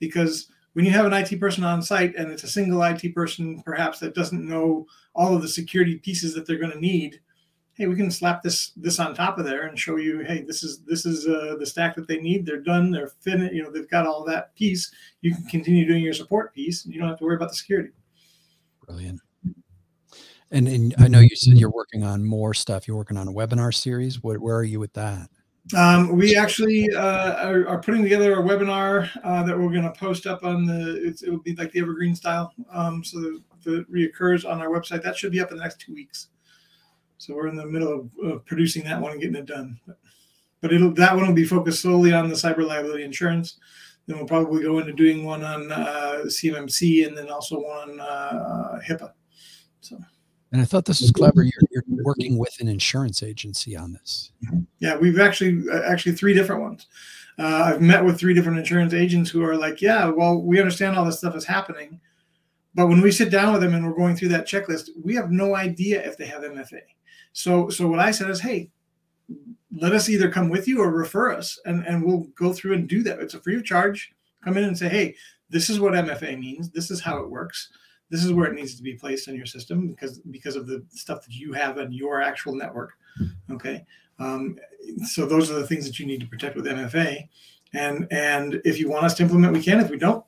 because 0.00 0.50
when 0.74 0.84
you 0.84 0.90
have 0.92 1.06
an 1.06 1.12
IT 1.12 1.38
person 1.40 1.64
on 1.64 1.82
site 1.82 2.14
and 2.14 2.30
it's 2.30 2.44
a 2.44 2.48
single 2.48 2.82
IT 2.82 3.14
person, 3.14 3.62
perhaps 3.62 3.98
that 4.00 4.14
doesn't 4.14 4.48
know 4.48 4.86
all 5.14 5.34
of 5.34 5.42
the 5.42 5.48
security 5.48 5.96
pieces 5.98 6.34
that 6.34 6.46
they're 6.46 6.58
going 6.58 6.72
to 6.72 6.80
need, 6.80 7.20
hey, 7.74 7.86
we 7.86 7.96
can 7.96 8.10
slap 8.10 8.42
this 8.42 8.72
this 8.76 9.00
on 9.00 9.14
top 9.14 9.38
of 9.38 9.44
there 9.44 9.66
and 9.66 9.78
show 9.78 9.96
you, 9.96 10.20
hey, 10.20 10.42
this 10.42 10.62
is 10.62 10.80
this 10.82 11.06
is 11.06 11.26
uh, 11.26 11.56
the 11.58 11.66
stack 11.66 11.96
that 11.96 12.06
they 12.06 12.20
need. 12.20 12.44
They're 12.44 12.60
done. 12.60 12.90
They're 12.90 13.08
finished. 13.20 13.54
You 13.54 13.62
know, 13.62 13.70
they've 13.70 13.88
got 13.88 14.06
all 14.06 14.24
that 14.26 14.54
piece. 14.54 14.92
You 15.22 15.34
can 15.34 15.44
continue 15.44 15.86
doing 15.86 16.02
your 16.02 16.12
support 16.12 16.54
piece. 16.54 16.84
And 16.84 16.94
you 16.94 17.00
don't 17.00 17.08
have 17.08 17.18
to 17.18 17.24
worry 17.24 17.36
about 17.36 17.48
the 17.48 17.56
security. 17.56 17.90
Brilliant. 18.86 19.20
And, 20.52 20.66
and 20.66 20.94
I 20.98 21.06
know 21.06 21.20
you 21.20 21.36
said 21.36 21.58
you're 21.58 21.70
working 21.70 22.02
on 22.02 22.24
more 22.24 22.54
stuff. 22.54 22.86
You're 22.86 22.96
working 22.96 23.16
on 23.16 23.28
a 23.28 23.32
webinar 23.32 23.72
series. 23.72 24.22
What, 24.22 24.38
where 24.38 24.56
are 24.56 24.64
you 24.64 24.80
with 24.80 24.92
that? 24.94 25.30
Um, 25.76 26.16
we 26.16 26.36
actually 26.36 26.92
uh, 26.92 27.46
are, 27.46 27.68
are, 27.68 27.80
putting 27.80 28.02
together 28.02 28.38
a 28.38 28.42
webinar 28.42 29.08
uh, 29.24 29.42
that 29.42 29.56
we're 29.56 29.70
going 29.70 29.82
to 29.82 29.92
post 29.92 30.26
up 30.26 30.44
on 30.44 30.66
the. 30.66 31.14
it 31.22 31.30
will 31.30 31.38
be 31.38 31.54
like 31.54 31.72
the 31.72 31.80
evergreen 31.80 32.14
style, 32.14 32.52
um, 32.72 33.04
so 33.04 33.40
that, 33.64 33.92
reoccurs 33.92 34.48
on 34.48 34.60
our 34.60 34.68
website. 34.68 35.02
That 35.02 35.16
should 35.16 35.32
be 35.32 35.40
up 35.40 35.50
in 35.50 35.58
the 35.58 35.62
next 35.62 35.80
two 35.80 35.94
weeks. 35.94 36.28
So 37.18 37.34
we're 37.34 37.48
in 37.48 37.56
the 37.56 37.66
middle 37.66 38.10
of 38.22 38.44
producing 38.46 38.84
that 38.84 39.00
one 39.00 39.12
and 39.12 39.20
getting 39.20 39.36
it 39.36 39.46
done. 39.46 39.78
But, 39.86 39.98
but 40.60 40.72
it'll 40.72 40.92
that 40.94 41.14
one 41.14 41.26
will 41.26 41.34
be 41.34 41.44
focused 41.44 41.82
solely 41.82 42.12
on 42.12 42.28
the 42.28 42.34
cyber 42.34 42.66
liability 42.66 43.04
insurance. 43.04 43.58
Then 44.06 44.16
we'll 44.16 44.26
probably 44.26 44.62
go 44.62 44.78
into 44.78 44.92
doing 44.92 45.24
one 45.24 45.44
on 45.44 45.70
uh, 45.70 46.22
CMMC 46.24 47.06
and 47.06 47.16
then 47.16 47.30
also 47.30 47.60
one 47.60 47.90
on 47.90 48.00
uh, 48.00 48.80
HIPAA. 48.88 49.12
So. 49.80 49.98
And 50.52 50.60
I 50.60 50.64
thought 50.64 50.84
this 50.84 51.00
was 51.00 51.12
clever. 51.12 51.42
You're, 51.42 51.62
you're 51.70 51.84
working 52.02 52.36
with 52.36 52.56
an 52.60 52.68
insurance 52.68 53.22
agency 53.22 53.76
on 53.76 53.92
this. 53.92 54.32
Mm-hmm. 54.44 54.60
Yeah, 54.80 54.96
we've 54.96 55.20
actually 55.20 55.68
uh, 55.70 55.82
actually 55.82 56.12
three 56.12 56.34
different 56.34 56.62
ones. 56.62 56.86
Uh, 57.38 57.72
I've 57.74 57.80
met 57.80 58.04
with 58.04 58.18
three 58.18 58.34
different 58.34 58.58
insurance 58.58 58.92
agents 58.92 59.30
who 59.30 59.44
are 59.44 59.56
like, 59.56 59.80
"Yeah, 59.80 60.08
well, 60.08 60.42
we 60.42 60.58
understand 60.58 60.96
all 60.96 61.04
this 61.04 61.18
stuff 61.18 61.36
is 61.36 61.44
happening, 61.44 62.00
but 62.74 62.88
when 62.88 63.00
we 63.00 63.12
sit 63.12 63.30
down 63.30 63.52
with 63.52 63.62
them 63.62 63.74
and 63.74 63.86
we're 63.86 63.96
going 63.96 64.16
through 64.16 64.30
that 64.30 64.46
checklist, 64.46 64.90
we 65.02 65.14
have 65.14 65.30
no 65.30 65.54
idea 65.54 66.04
if 66.04 66.16
they 66.16 66.26
have 66.26 66.42
MFA. 66.42 66.80
So 67.32 67.68
so 67.68 67.86
what 67.86 68.00
I 68.00 68.10
said 68.10 68.28
is, 68.28 68.40
hey, 68.40 68.70
let 69.72 69.92
us 69.92 70.08
either 70.08 70.30
come 70.30 70.48
with 70.50 70.66
you 70.66 70.80
or 70.80 70.90
refer 70.90 71.32
us, 71.32 71.60
and 71.64 71.86
and 71.86 72.04
we'll 72.04 72.26
go 72.34 72.52
through 72.52 72.74
and 72.74 72.88
do 72.88 73.04
that. 73.04 73.20
It's 73.20 73.34
a 73.34 73.40
free 73.40 73.56
of 73.56 73.64
charge. 73.64 74.12
Come 74.42 74.56
in 74.56 74.64
and 74.64 74.76
say, 74.76 74.88
hey, 74.88 75.14
this 75.50 75.68
is 75.68 75.78
what 75.78 75.92
MFA 75.92 76.38
means. 76.38 76.70
This 76.70 76.90
is 76.90 77.00
how 77.00 77.18
it 77.18 77.30
works. 77.30 77.68
This 78.10 78.24
is 78.24 78.32
where 78.32 78.50
it 78.50 78.54
needs 78.54 78.74
to 78.74 78.82
be 78.82 78.94
placed 78.94 79.28
in 79.28 79.36
your 79.36 79.46
system 79.46 79.88
because 79.88 80.18
because 80.18 80.56
of 80.56 80.66
the 80.66 80.84
stuff 80.90 81.22
that 81.22 81.32
you 81.32 81.52
have 81.52 81.78
in 81.78 81.92
your 81.92 82.20
actual 82.20 82.54
network. 82.54 82.92
Okay, 83.50 83.84
um, 84.18 84.56
so 85.04 85.26
those 85.26 85.50
are 85.50 85.54
the 85.54 85.66
things 85.66 85.86
that 85.86 85.98
you 85.98 86.06
need 86.06 86.20
to 86.20 86.26
protect 86.26 86.56
with 86.56 86.66
MFA. 86.66 87.28
And 87.72 88.06
and 88.10 88.60
if 88.64 88.78
you 88.78 88.90
want 88.90 89.04
us 89.04 89.14
to 89.14 89.22
implement, 89.22 89.52
we 89.52 89.62
can. 89.62 89.80
If 89.80 89.90
we 89.90 89.96
don't, 89.96 90.24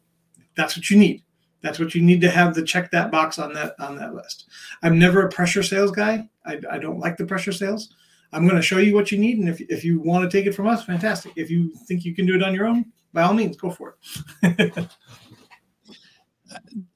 that's 0.55 0.77
what 0.77 0.91
you 0.91 0.97
need. 0.97 1.25
That's 1.61 1.79
what 1.79 1.95
you 1.95 2.03
need 2.03 2.21
to 2.21 2.31
have 2.31 2.55
to 2.55 2.63
check 2.63 2.91
that 2.91 3.11
box 3.11 3.39
on 3.39 3.53
that 3.55 3.75
on 3.81 3.97
that 3.97 4.15
list. 4.15 4.47
I'm 4.83 4.99
never 4.99 5.27
a 5.27 5.29
pressure 5.29 5.63
sales 5.63 5.91
guy. 5.91 6.29
I, 6.45 6.61
I 6.71 6.79
don't 6.79 6.99
like 6.99 7.17
the 7.17 7.27
pressure 7.27 7.53
sales. 7.53 7.95
I'm 8.33 8.45
going 8.45 8.57
to 8.57 8.63
show 8.63 8.79
you 8.79 8.95
what 8.95 9.13
you 9.13 9.19
need, 9.19 9.39
and 9.39 9.49
if, 9.49 9.61
if 9.61 9.85
you 9.85 10.01
want 10.01 10.29
to 10.29 10.37
take 10.37 10.47
it 10.47 10.55
from 10.55 10.67
us, 10.67 10.85
fantastic. 10.85 11.33
If 11.37 11.51
you 11.51 11.75
think 11.87 12.05
you 12.05 12.15
can 12.15 12.25
do 12.25 12.35
it 12.35 12.43
on 12.43 12.55
your 12.55 12.67
own, 12.67 12.87
by 13.13 13.23
all 13.23 13.35
means, 13.35 13.59
go 13.59 13.71
for 13.71 13.97
it. 14.43 14.89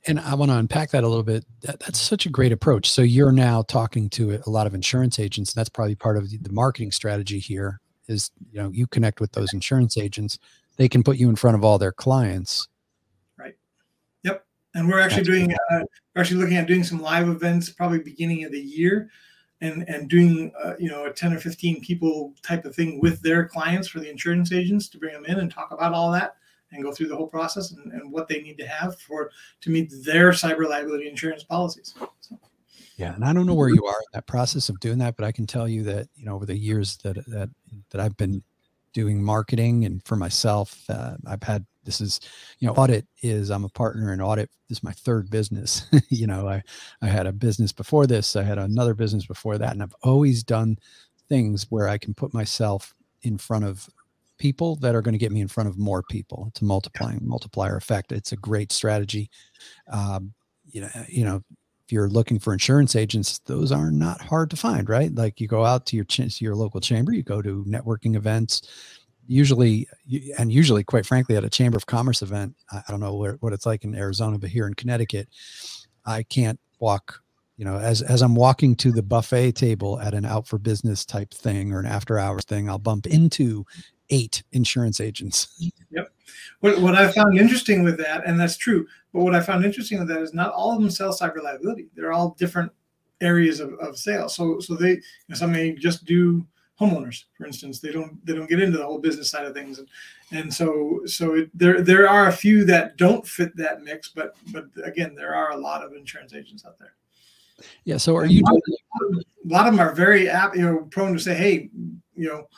and 0.07 0.21
I 0.21 0.35
want 0.35 0.51
to 0.51 0.57
unpack 0.57 0.91
that 0.91 1.05
a 1.05 1.09
little 1.09 1.23
bit. 1.23 1.45
That, 1.63 1.81
that's 1.81 2.01
such 2.01 2.27
a 2.27 2.31
great 2.31 2.53
approach. 2.53 2.91
So 2.91 3.03
you're 3.03 3.33
now 3.33 3.63
talking 3.63 4.09
to 4.11 4.41
a 4.47 4.51
lot 4.51 4.67
of 4.67 4.75
insurance 4.75 5.19
agents. 5.19 5.53
And 5.53 5.61
that's 5.61 5.69
probably 5.69 5.95
part 5.95 6.17
of 6.17 6.31
the, 6.31 6.39
the 6.39 6.53
marketing 6.53 6.93
strategy 6.93 7.39
here. 7.39 7.81
Is 8.09 8.31
you 8.53 8.63
know 8.63 8.71
you 8.71 8.87
connect 8.87 9.21
with 9.21 9.33
those 9.33 9.53
insurance 9.53 9.99
agents, 9.99 10.39
they 10.77 10.89
can 10.89 11.03
put 11.03 11.17
you 11.17 11.29
in 11.29 11.37
front 11.37 11.57
of 11.57 11.65
all 11.65 11.79
their 11.79 11.93
clients 11.93 12.69
Right. 13.39 13.55
Yep. 14.23 14.45
and 14.75 14.89
we're 14.89 15.01
actually 15.01 15.25
doing 15.25 15.53
uh, 15.53 15.81
we're 16.15 16.23
actually 16.23 16.41
looking 16.41 16.57
at 16.57 16.67
doing 16.67 16.85
some 16.85 17.01
live 17.01 17.29
events 17.29 17.71
probably 17.71 17.99
beginning 17.99 18.45
of 18.45 18.53
the 18.53 18.61
year 18.61 19.11
and 19.61 19.89
and 19.89 20.09
doing 20.09 20.53
uh, 20.63 20.75
you 20.79 20.89
know 20.89 21.07
a 21.07 21.13
10 21.13 21.33
or 21.33 21.39
15 21.39 21.81
people 21.81 22.35
type 22.43 22.65
of 22.65 22.75
thing 22.75 23.01
with 23.01 23.21
their 23.23 23.47
clients 23.47 23.89
for 23.89 24.01
the 24.01 24.11
insurance 24.11 24.53
agents 24.53 24.89
to 24.89 24.99
bring 24.99 25.13
them 25.15 25.25
in 25.27 25.39
and 25.41 25.51
talk 25.51 25.73
about 25.73 25.93
all 25.93 26.11
that 26.13 26.37
and 26.73 26.83
go 26.83 26.93
through 26.93 27.09
the 27.09 27.17
whole 27.17 27.29
process 27.29 27.73
and, 27.73 27.93
and 27.93 28.11
what 28.11 28.29
they 28.29 28.41
need 28.41 28.59
to 28.59 28.67
have 28.67 28.99
for 29.01 29.31
to 29.61 29.71
meet 29.71 29.93
their 30.05 30.31
cyber 30.31 30.69
liability 30.69 31.09
insurance 31.09 31.45
policies. 31.45 31.95
So. 32.21 32.39
yeah 32.97 33.15
and 33.15 33.25
i 33.25 33.33
don't 33.33 33.47
know 33.47 33.55
where 33.55 33.69
you 33.69 33.85
are 33.85 33.99
in 33.99 34.15
that 34.15 34.27
process 34.27 34.69
of 34.69 34.81
doing 34.81 34.99
that 34.99 35.17
but 35.17 35.25
i 35.25 35.33
can 35.33 35.47
tell 35.47 35.69
you 35.69 35.83
that 35.85 36.09
you 36.17 36.25
know 36.25 36.35
over 36.35 36.47
the 36.47 36.57
years 36.57 36.97
that 36.99 37.17
that 37.27 37.49
that 37.91 38.01
i've 38.01 38.17
been 38.17 38.43
doing 38.93 39.23
marketing 39.23 39.85
and 39.85 40.03
for 40.05 40.17
myself 40.17 40.85
uh, 40.89 41.17
i've 41.27 41.43
had 41.43 41.65
this 41.85 42.01
is 42.01 42.21
you 42.59 42.67
know 42.67 42.75
audit 42.75 43.07
is 43.23 43.51
i'm 43.51 43.65
a 43.65 43.69
partner 43.69 44.13
in 44.13 44.21
audit. 44.21 44.51
This 44.69 44.79
is 44.79 44.85
my 44.85 44.93
third 44.93 45.31
business. 45.31 45.87
You 46.09 46.27
know 46.27 46.49
i 46.49 46.63
i 47.03 47.07
had 47.07 47.27
a 47.27 47.33
business 47.33 47.73
before 47.73 48.07
this 48.07 48.37
i 48.37 48.43
had 48.43 48.59
another 48.59 48.95
business 48.95 49.27
before 49.27 49.59
that 49.59 49.73
and 49.73 49.83
i've 49.83 49.95
always 50.03 50.43
done 50.43 50.79
things 51.29 51.67
where 51.71 51.89
i 51.89 51.99
can 51.99 52.15
put 52.15 52.35
myself 52.35 52.95
in 53.23 53.39
front 53.39 53.65
of 53.65 53.89
people 54.39 54.77
that 54.77 54.95
are 54.95 55.03
going 55.03 55.13
to 55.15 55.19
get 55.19 55.33
me 55.33 55.41
in 55.41 55.49
front 55.49 55.69
of 55.69 55.79
more 55.79 56.03
people. 56.11 56.47
It's 56.49 56.61
a 56.61 56.65
multiplying 56.65 57.21
multiplier 57.23 57.77
effect. 57.77 58.13
It's 58.13 58.33
a 58.33 58.37
great 58.37 58.73
strategy. 58.73 59.31
Um, 59.91 60.33
you 60.71 60.81
know 60.81 60.89
you 61.09 61.25
know 61.25 61.43
if 61.87 61.93
you're 61.93 62.09
looking 62.09 62.41
for 62.41 62.53
insurance 62.53 62.97
agents, 62.97 63.39
those 63.47 63.71
are 63.71 63.93
not 63.93 64.21
hard 64.21 64.51
to 64.51 64.57
find, 64.57 64.89
right? 64.89 65.15
Like 65.15 65.41
you 65.41 65.47
go 65.47 65.65
out 65.65 65.87
to 65.87 65.97
your 65.97 66.05
to 66.05 66.31
your 66.41 66.57
local 66.57 66.81
chamber, 66.81 67.13
you 67.13 67.23
go 67.23 67.41
to 67.41 67.65
networking 67.65 68.17
events, 68.17 68.63
usually 69.27 69.89
and 70.39 70.53
usually 70.53 70.85
quite 70.85 71.07
frankly 71.07 71.37
at 71.37 71.45
a 71.45 71.51
chamber 71.51 71.77
of 71.77 71.87
commerce 71.87 72.23
event 72.23 72.55
i 72.73 72.83
don't 72.89 73.01
know 73.01 73.15
where, 73.15 73.33
what 73.41 73.53
it's 73.53 73.67
like 73.67 73.85
in 73.85 73.95
arizona 73.95 74.39
but 74.39 74.51
here 74.51 74.67
in 74.67 74.75
connecticut 74.75 75.29
i 76.05 76.23
can't 76.23 76.59
walk 76.79 77.21
you 77.57 77.65
know 77.65 77.77
as 77.77 78.03
as 78.03 78.23
i'm 78.23 78.35
walking 78.35 78.75
to 78.75 78.93
the 78.93 79.03
buffet 79.03 79.53
table 79.53 79.99
at 80.01 80.15
an 80.15 80.25
out 80.25 80.47
for 80.47 80.59
business 80.59 81.05
type 81.05 81.33
thing 81.33 81.73
or 81.73 81.81
an 81.81 81.87
after 81.87 82.19
hours 82.19 82.45
thing 82.45 82.69
i'll 82.69 82.79
bump 82.79 83.07
into 83.07 83.65
eight 84.11 84.43
insurance 84.53 85.01
agents 85.01 85.73
yep 85.91 86.09
what, 86.61 86.81
what 86.81 86.95
i 86.95 87.11
found 87.11 87.39
interesting 87.39 87.83
with 87.83 87.97
that 87.99 88.27
and 88.27 88.39
that's 88.39 88.57
true 88.57 88.87
but 89.13 89.23
what 89.23 89.35
i 89.35 89.41
found 89.41 89.65
interesting 89.65 89.99
with 89.99 90.09
that 90.09 90.21
is 90.23 90.35
not 90.35 90.53
all 90.53 90.73
of 90.73 90.81
them 90.81 90.91
sell 90.91 91.13
cyber 91.13 91.43
liability 91.43 91.89
they're 91.95 92.13
all 92.13 92.37
different 92.39 92.71
areas 93.21 93.61
of, 93.61 93.73
of 93.75 93.97
sales 93.97 94.35
so 94.35 94.61
so 94.61 94.75
they 94.75 94.93
you 94.93 95.03
know, 95.29 95.35
some 95.35 95.53
may 95.53 95.73
just 95.73 96.05
do 96.05 96.47
homeowners, 96.81 97.25
for 97.37 97.47
instance. 97.47 97.81
They 97.81 97.91
don't 97.91 98.25
they 98.25 98.35
don't 98.35 98.49
get 98.49 98.61
into 98.61 98.79
the 98.79 98.85
whole 98.85 98.99
business 98.99 99.31
side 99.31 99.47
of 99.47 99.55
things, 99.55 99.79
and 99.79 99.89
and 100.33 100.53
so 100.53 101.01
so 101.07 101.35
it, 101.35 101.51
there 101.55 101.81
there 101.81 102.09
are 102.09 102.29
a 102.29 102.33
few 102.33 102.65
that 102.67 102.97
don't 102.97 103.27
fit 103.27 103.57
that 103.57 103.83
mix, 103.83 104.09
but 104.09 104.37
but 104.53 104.67
again, 104.85 105.15
there 105.15 105.35
are 105.35 105.53
a 105.53 105.57
lot 105.57 105.83
of 105.83 105.93
insurance 105.95 106.35
agents 106.35 106.65
out 106.65 106.79
there. 106.79 106.95
Yeah. 107.85 107.97
So 107.97 108.17
are 108.17 108.27
you? 108.27 108.43
A 108.43 108.53
lot, 108.53 108.61
of, 109.01 109.19
a 109.19 109.49
lot 109.49 109.67
of 109.67 109.73
them 109.73 109.81
are 109.81 109.95
very 109.95 110.29
apt, 110.29 110.57
you 110.57 110.63
know, 110.63 110.87
prone 110.91 111.15
to 111.15 111.19
say, 111.19 111.35
hey, 111.35 111.71
you 112.15 112.29
know, 112.29 112.49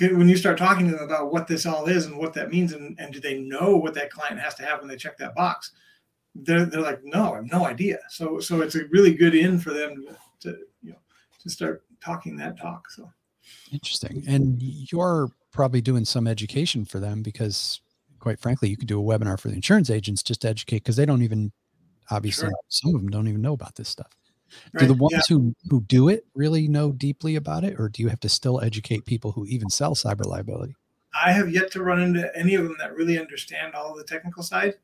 when 0.00 0.28
you 0.28 0.36
start 0.36 0.58
talking 0.58 0.86
to 0.86 0.92
them 0.92 1.04
about 1.04 1.32
what 1.32 1.46
this 1.46 1.66
all 1.66 1.86
is 1.86 2.06
and 2.06 2.16
what 2.16 2.32
that 2.34 2.50
means, 2.50 2.72
and, 2.72 2.98
and 2.98 3.12
do 3.12 3.20
they 3.20 3.38
know 3.38 3.76
what 3.76 3.94
that 3.94 4.10
client 4.10 4.40
has 4.40 4.54
to 4.56 4.64
have 4.64 4.80
when 4.80 4.88
they 4.88 4.96
check 4.96 5.18
that 5.18 5.34
box, 5.34 5.72
they're, 6.34 6.64
they're 6.64 6.80
like, 6.80 7.00
no, 7.04 7.32
I 7.32 7.36
have 7.36 7.50
no 7.50 7.66
idea. 7.66 7.98
So 8.08 8.40
so 8.40 8.60
it's 8.60 8.74
a 8.74 8.86
really 8.90 9.14
good 9.14 9.34
in 9.34 9.58
for 9.58 9.72
them 9.72 10.04
to, 10.40 10.50
to 10.50 10.58
you 10.82 10.92
know 10.92 10.98
to 11.40 11.50
start 11.50 11.82
talking 12.02 12.36
that 12.36 12.58
talk. 12.58 12.90
So 12.90 13.10
interesting. 13.72 14.24
And 14.26 14.60
you're 14.62 15.28
probably 15.52 15.80
doing 15.80 16.04
some 16.04 16.26
education 16.26 16.84
for 16.84 16.98
them 16.98 17.22
because 17.22 17.80
quite 18.24 18.40
frankly, 18.40 18.70
you 18.70 18.76
could 18.76 18.88
do 18.88 18.98
a 18.98 19.04
webinar 19.04 19.38
for 19.38 19.48
the 19.48 19.54
insurance 19.54 19.90
agents 19.90 20.22
just 20.22 20.40
to 20.40 20.48
educate 20.48 20.78
because 20.78 20.96
they 20.96 21.06
don't 21.06 21.22
even 21.22 21.52
obviously 22.10 22.48
sure. 22.48 22.54
some 22.68 22.94
of 22.94 23.00
them 23.02 23.10
don't 23.10 23.28
even 23.28 23.42
know 23.42 23.52
about 23.52 23.74
this 23.74 23.88
stuff. 23.88 24.10
Right. 24.72 24.80
Do 24.80 24.86
the 24.86 24.94
ones 24.94 25.14
yeah. 25.14 25.36
who 25.36 25.54
who 25.68 25.80
do 25.82 26.08
it 26.08 26.26
really 26.34 26.68
know 26.68 26.92
deeply 26.92 27.36
about 27.36 27.64
it, 27.64 27.78
or 27.78 27.88
do 27.88 28.02
you 28.02 28.08
have 28.08 28.20
to 28.20 28.28
still 28.28 28.60
educate 28.60 29.06
people 29.06 29.32
who 29.32 29.46
even 29.46 29.70
sell 29.70 29.94
cyber 29.94 30.24
liability? 30.24 30.74
I 31.14 31.32
have 31.32 31.50
yet 31.50 31.70
to 31.72 31.82
run 31.82 32.00
into 32.00 32.30
any 32.36 32.54
of 32.54 32.64
them 32.64 32.76
that 32.78 32.96
really 32.96 33.18
understand 33.18 33.74
all 33.74 33.94
the 33.94 34.04
technical 34.04 34.42
side. 34.42 34.74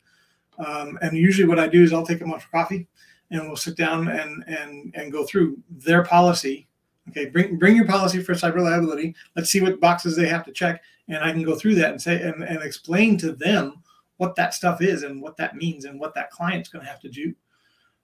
Um, 0.59 0.99
and 1.03 1.17
usually, 1.17 1.49
what 1.49 1.59
I 1.59 1.67
do 1.67 1.83
is 1.83 1.93
I'll 1.93 2.07
take 2.07 2.21
them 2.21 2.33
out 2.33 2.43
for 2.43 2.51
coffee, 2.51 2.87
and 3.31 3.47
we'll 3.47 3.57
sit 3.57 3.77
down 3.77 4.09
and 4.09 4.45
and 4.47 4.95
and 4.95 5.13
go 5.13 5.25
through 5.25 5.59
their 5.69 6.05
policy. 6.05 6.69
Okay, 7.09 7.27
bring 7.27 7.59
bring 7.59 7.77
your 7.77 7.87
policy 7.87 8.23
for 8.23 8.35
cyber 8.35 8.63
liability. 8.63 9.15
Let's 9.35 9.51
see 9.51 9.61
what 9.61 9.81
boxes 9.81 10.17
they 10.17 10.29
have 10.29 10.45
to 10.45 10.53
check, 10.53 10.83
and 11.09 11.25
I 11.25 11.33
can 11.33 11.43
go 11.43 11.57
through 11.57 11.77
that 11.77 11.91
and 11.91 12.01
say 12.01 12.23
and, 12.23 12.45
and 12.45 12.63
explain 12.63 13.17
to 13.19 13.33
them 13.33 13.83
what 14.19 14.37
that 14.37 14.53
stuff 14.53 14.83
is 14.83 15.03
and 15.03 15.23
what 15.23 15.39
that 15.39 15.57
means 15.57 15.87
and 15.87 15.99
what 15.99 16.15
that 16.15 16.31
client's 16.31 16.69
going 16.69 16.85
to 16.85 16.91
have 16.91 17.01
to 17.01 17.09
do 17.09 17.35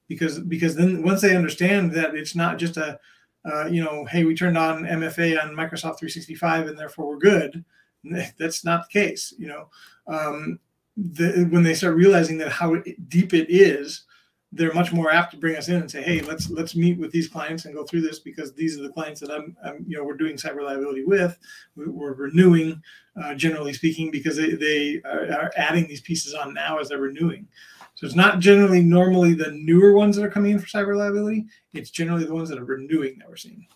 because 0.09 0.41
because 0.41 0.75
then 0.77 1.03
once 1.03 1.21
they 1.21 1.37
understand 1.37 1.93
that 1.93 2.15
it's 2.15 2.35
not 2.35 2.59
just 2.59 2.77
a 2.77 2.99
uh, 3.45 3.67
you 3.67 3.83
know 3.83 4.05
hey 4.07 4.25
we 4.25 4.35
turned 4.35 4.59
on 4.59 4.85
mfa 4.85 5.43
on 5.43 5.55
microsoft 5.55 5.99
365 5.99 6.69
and 6.69 6.79
therefore 6.79 7.09
we're 7.09 7.19
good 7.19 7.65
that's 8.39 8.65
not 8.65 8.87
the 8.89 9.01
case 9.01 9.35
you 9.39 9.49
know. 9.49 9.69
Um, 10.07 10.61
the, 10.97 11.47
when 11.51 11.63
they 11.63 11.75
start 11.75 11.95
realizing 11.95 12.39
that 12.39 12.51
how 12.51 12.83
deep 13.09 13.35
it 13.35 13.49
is 13.51 14.05
they're 14.53 14.73
much 14.73 14.93
more 14.93 15.11
apt 15.11 15.33
to 15.33 15.37
bring 15.37 15.57
us 15.57 15.69
in 15.69 15.77
and 15.77 15.91
say 15.91 16.03
hey 16.03 16.23
let's 16.23 16.49
let's 16.49 16.75
meet 16.75 16.99
with 16.99 17.11
these 17.13 17.29
clients 17.29 17.65
and 17.65 17.75
go 17.75 17.85
through 17.85 18.01
this 18.01 18.21
because 18.21 18.55
these 18.55 18.79
are 18.79 18.83
the 18.83 18.93
clients 18.93 19.21
that 19.21 19.31
i'm, 19.31 19.55
I'm 19.63 19.85
you 19.87 19.99
know 19.99 20.05
we're 20.05 20.17
doing 20.17 20.37
cyber 20.37 20.63
liability 20.63 21.05
with. 21.05 21.37
We're 21.75 22.15
renewing 22.15 22.83
uh, 23.23 23.35
generally 23.35 23.73
speaking 23.73 24.11
because 24.11 24.37
they, 24.37 24.53
they 24.53 25.03
are, 25.05 25.31
are 25.33 25.53
adding 25.57 25.87
these 25.87 26.01
pieces 26.01 26.33
on 26.33 26.55
now 26.55 26.79
as 26.79 26.89
they're 26.89 26.99
renewing 26.99 27.49
so 27.97 28.07
it's 28.07 28.15
not 28.15 28.41
generally 28.41 28.83
normally 28.83 29.33
the 29.33 29.51
newer 29.53 29.95
ones 29.95 30.17
that 30.17 30.25
are 30.25 30.31
coming 30.31 30.53
in 30.53 30.59
for 30.59 30.67
cyber 30.67 30.97
liability. 30.97 31.47
It's 31.73 31.91
generally 31.91 32.25
the 32.25 32.35
ones 32.35 32.51
that 32.51 32.59
are 32.59 32.65
renewing 32.65 33.19
that 33.19 33.29
we're 33.29 33.37
seeing. 33.37 33.67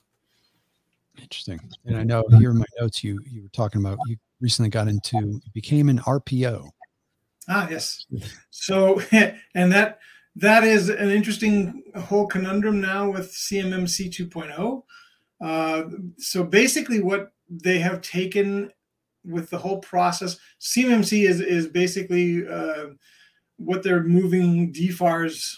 Interesting. 1.21 1.59
And 1.87 1.97
I 1.97 2.05
know 2.05 2.23
here 2.39 2.51
in 2.51 2.59
my 2.59 2.67
notes 2.79 3.03
you 3.03 3.19
you 3.27 3.43
were 3.43 3.49
talking 3.49 3.81
about 3.81 3.99
you 4.07 4.17
recently 4.41 4.69
got 4.69 4.89
into 4.89 5.41
became 5.55 5.89
an 5.89 6.01
RPO. 6.01 6.69
Ah 7.49 7.67
yes. 7.71 8.07
So 8.51 9.01
and 9.55 9.73
that 9.73 9.99
that 10.37 10.65
is 10.65 10.91
an 10.91 11.11
interesting 11.11 11.83
whole 11.97 12.27
conundrum 12.27 12.79
now 12.81 13.11
with 13.11 13.33
CMMC 13.33 14.11
2.0. 14.11 14.83
Uh, 15.41 15.85
so 16.19 16.45
basically, 16.45 17.01
what 17.01 17.33
they 17.49 17.79
have 17.79 18.03
taken 18.03 18.71
with 19.25 19.49
the 19.51 19.59
whole 19.59 19.79
process, 19.79 20.39
CMMC 20.61 21.27
is 21.27 21.41
is 21.41 21.67
basically 21.67 22.47
uh, 22.47 22.89
what 23.61 23.83
they're 23.83 24.03
moving 24.03 24.73
DFARS 24.73 25.57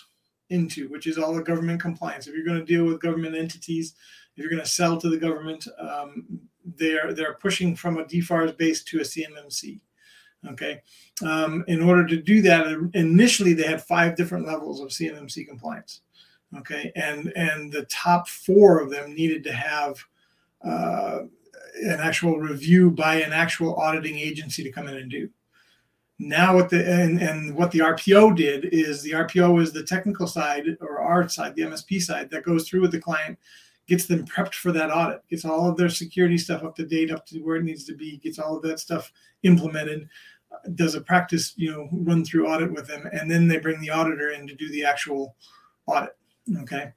into, 0.51 0.89
which 0.89 1.07
is 1.07 1.19
all 1.19 1.35
the 1.35 1.43
government 1.43 1.81
compliance. 1.81 2.27
If 2.27 2.35
you're 2.35 2.45
going 2.45 2.59
to 2.59 2.65
deal 2.65 2.85
with 2.85 3.01
government 3.01 3.37
entities, 3.37 3.95
if 4.37 4.43
you're 4.43 4.51
going 4.51 4.63
to 4.63 4.69
sell 4.69 5.01
to 5.01 5.09
the 5.09 5.17
government, 5.17 5.67
um, 5.79 6.41
they're 6.65 7.13
they're 7.13 7.35
pushing 7.35 7.77
from 7.77 7.99
a 7.99 8.05
DFARS 8.05 8.57
base 8.57 8.83
to 8.85 8.99
a 8.99 9.03
CMMC. 9.03 9.81
Okay, 10.51 10.83
um, 11.25 11.65
in 11.69 11.81
order 11.81 12.05
to 12.07 12.17
do 12.17 12.43
that, 12.43 12.91
initially 12.95 13.53
they 13.53 13.67
had 13.67 13.83
five 13.83 14.17
different 14.17 14.47
levels 14.47 14.81
of 14.81 14.89
CMMC 14.89 15.47
compliance. 15.47 16.01
Okay, 16.59 16.93
and 16.97 17.33
and 17.37 17.73
the 17.73 17.85
top 17.85 18.29
four 18.29 18.81
of 18.81 18.91
them 18.91 19.15
needed 19.15 19.45
to 19.45 19.53
have 19.53 20.05
uh, 20.65 21.21
an 21.83 22.01
actual 22.01 22.39
review 22.39 22.91
by 22.91 23.17
an 23.17 23.33
actual 23.33 23.77
auditing 23.77 24.19
agency 24.19 24.63
to 24.65 24.73
come 24.73 24.89
in 24.89 24.97
and 24.97 25.11
do. 25.11 25.29
Now, 26.25 26.55
what 26.55 26.71
the 26.71 26.89
and, 26.89 27.21
and 27.21 27.53
what 27.57 27.73
the 27.73 27.81
RPO 27.81 28.37
did 28.37 28.67
is 28.67 29.03
the 29.03 29.11
RPO 29.11 29.61
is 29.61 29.73
the 29.73 29.83
technical 29.83 30.29
side 30.29 30.77
or 30.81 31.01
our 31.01 31.29
side, 31.29 31.57
the 31.57 31.63
MSP 31.63 32.01
side 32.01 32.31
that 32.31 32.45
goes 32.45 32.69
through 32.69 32.83
with 32.83 32.93
the 32.93 33.01
client, 33.01 33.37
gets 33.89 34.07
them 34.07 34.25
prepped 34.25 34.55
for 34.55 34.71
that 34.71 34.93
audit, 34.93 35.27
gets 35.29 35.45
all 35.45 35.69
of 35.69 35.77
their 35.77 35.89
security 35.89 36.39
stuff 36.39 36.63
up 36.63 36.77
to 36.77 36.87
date, 36.87 37.11
up 37.11 37.27
to 37.27 37.41
where 37.41 37.57
it 37.57 37.65
needs 37.65 37.83
to 37.87 37.97
be, 37.97 38.19
gets 38.19 38.39
all 38.39 38.57
of 38.57 38.63
that 38.63 38.79
stuff 38.79 39.11
implemented, 39.43 40.09
does 40.77 40.95
a 40.95 41.01
practice, 41.01 41.55
you 41.57 41.73
know, 41.73 41.89
run 41.91 42.25
through 42.25 42.47
audit 42.47 42.73
with 42.73 42.87
them, 42.87 43.09
and 43.13 43.29
then 43.29 43.49
they 43.49 43.59
bring 43.59 43.81
the 43.81 43.91
auditor 43.91 44.31
in 44.31 44.47
to 44.47 44.55
do 44.55 44.71
the 44.71 44.85
actual 44.85 45.35
audit. 45.87 46.17
Okay. 46.59 46.93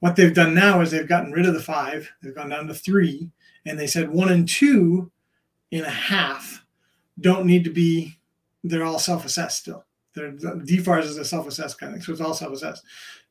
What 0.00 0.16
they've 0.16 0.34
done 0.34 0.52
now 0.52 0.82
is 0.82 0.90
they've 0.90 1.08
gotten 1.08 1.32
rid 1.32 1.46
of 1.46 1.54
the 1.54 1.62
five, 1.62 2.12
they've 2.22 2.34
gone 2.34 2.50
down 2.50 2.66
to 2.66 2.74
three, 2.74 3.30
and 3.64 3.78
they 3.78 3.86
said 3.86 4.10
one 4.10 4.28
and 4.28 4.46
two 4.46 5.10
in 5.70 5.84
a 5.84 5.90
half 5.90 6.62
don't 7.18 7.46
need 7.46 7.64
to 7.64 7.70
be 7.70 8.18
they're 8.68 8.84
all 8.84 8.98
self-assessed 8.98 9.58
still. 9.58 9.84
They're, 10.14 10.32
DFARS 10.32 11.04
is 11.04 11.18
a 11.18 11.24
self-assessed 11.24 11.78
kind 11.78 11.92
of 11.94 11.98
thing, 11.98 12.04
so 12.04 12.12
it's 12.12 12.20
all 12.20 12.34
self-assessed. 12.34 12.84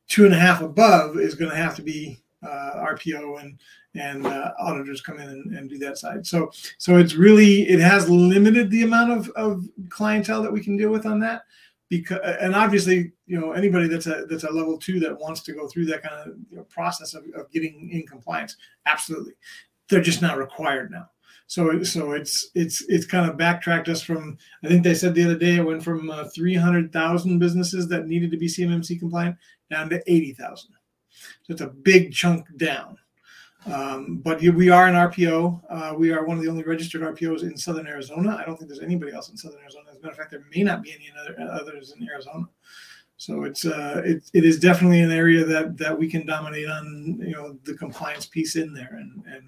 Two 0.08 0.24
and 0.24 0.34
a 0.34 0.38
half 0.38 0.62
above 0.62 1.18
is 1.18 1.34
going 1.34 1.50
to 1.50 1.56
have 1.56 1.74
to 1.76 1.82
be 1.82 2.22
uh, 2.46 2.84
RPO 2.86 3.40
and 3.40 3.58
and 3.94 4.26
uh, 4.26 4.52
auditors 4.58 5.00
come 5.00 5.18
in 5.18 5.28
and, 5.28 5.56
and, 5.56 5.70
do 5.70 5.78
that 5.78 5.96
side. 5.96 6.26
So 6.26 6.50
so 6.78 6.98
it's 6.98 7.14
really 7.14 7.62
it 7.62 7.80
has 7.80 8.08
limited 8.10 8.70
the 8.70 8.82
amount 8.82 9.12
of, 9.12 9.30
of 9.30 9.64
clientele 9.88 10.42
that 10.42 10.52
we 10.52 10.62
can 10.62 10.76
deal 10.76 10.90
with 10.90 11.06
on 11.06 11.18
that 11.20 11.42
because 11.88 12.18
and 12.40 12.54
obviously 12.54 13.12
you 13.26 13.40
know 13.40 13.52
anybody 13.52 13.88
that's 13.88 14.06
a 14.06 14.26
that's 14.28 14.44
a 14.44 14.50
level 14.50 14.76
two 14.76 14.98
that 15.00 15.18
wants 15.18 15.40
to 15.42 15.52
go 15.52 15.68
through 15.68 15.86
that 15.86 16.02
kind 16.02 16.14
of 16.14 16.36
you 16.50 16.56
know, 16.56 16.64
process 16.64 17.14
of, 17.14 17.24
of 17.34 17.50
getting 17.50 17.90
in 17.90 18.06
compliance 18.06 18.56
absolutely 18.86 19.34
they're 19.88 20.02
just 20.02 20.22
not 20.22 20.36
required 20.36 20.90
now 20.90 21.08
so 21.46 21.82
so 21.82 22.12
it's 22.12 22.50
it's 22.54 22.84
it's 22.88 23.06
kind 23.06 23.30
of 23.30 23.36
backtracked 23.36 23.88
us 23.88 24.02
from 24.02 24.36
I 24.64 24.68
think 24.68 24.82
they 24.82 24.94
said 24.94 25.14
the 25.14 25.24
other 25.24 25.38
day 25.38 25.56
it 25.56 25.64
went 25.64 25.82
from 25.82 26.10
uh, 26.10 26.24
300,000 26.34 27.38
businesses 27.38 27.88
that 27.88 28.06
needed 28.06 28.30
to 28.32 28.36
be 28.36 28.48
CMMC 28.48 28.98
compliant 28.98 29.36
down 29.70 29.88
to 29.90 30.02
80,000. 30.06 30.70
So 31.42 31.52
it's 31.52 31.60
a 31.60 31.68
big 31.68 32.12
chunk 32.12 32.46
down. 32.56 32.98
Um, 33.66 34.18
but 34.18 34.40
we 34.40 34.70
are 34.70 34.86
an 34.86 34.94
RPO. 34.94 35.60
Uh, 35.68 35.94
we 35.96 36.12
are 36.12 36.24
one 36.24 36.36
of 36.36 36.42
the 36.42 36.48
only 36.48 36.62
registered 36.62 37.02
RPOs 37.02 37.42
in 37.42 37.56
Southern 37.56 37.88
Arizona. 37.88 38.36
I 38.40 38.44
don't 38.44 38.56
think 38.56 38.68
there's 38.68 38.82
anybody 38.82 39.12
else 39.12 39.28
in 39.28 39.36
Southern 39.36 39.60
Arizona. 39.60 39.86
As 39.90 39.96
a 39.96 40.00
matter 40.00 40.12
of 40.12 40.18
fact, 40.18 40.30
there 40.30 40.44
may 40.54 40.62
not 40.62 40.82
be 40.82 40.92
any 40.92 41.10
other, 41.20 41.50
others 41.50 41.92
in 41.98 42.08
Arizona. 42.08 42.44
So 43.16 43.44
it's 43.44 43.64
uh, 43.64 44.02
it, 44.04 44.30
it 44.34 44.44
is 44.44 44.60
definitely 44.60 45.00
an 45.00 45.10
area 45.10 45.44
that 45.44 45.78
that 45.78 45.98
we 45.98 46.08
can 46.08 46.26
dominate 46.26 46.68
on. 46.68 47.18
You 47.20 47.32
know, 47.32 47.58
the 47.64 47.74
compliance 47.74 48.26
piece 48.26 48.56
in 48.56 48.74
there, 48.74 48.98
and 49.00 49.24
and 49.26 49.42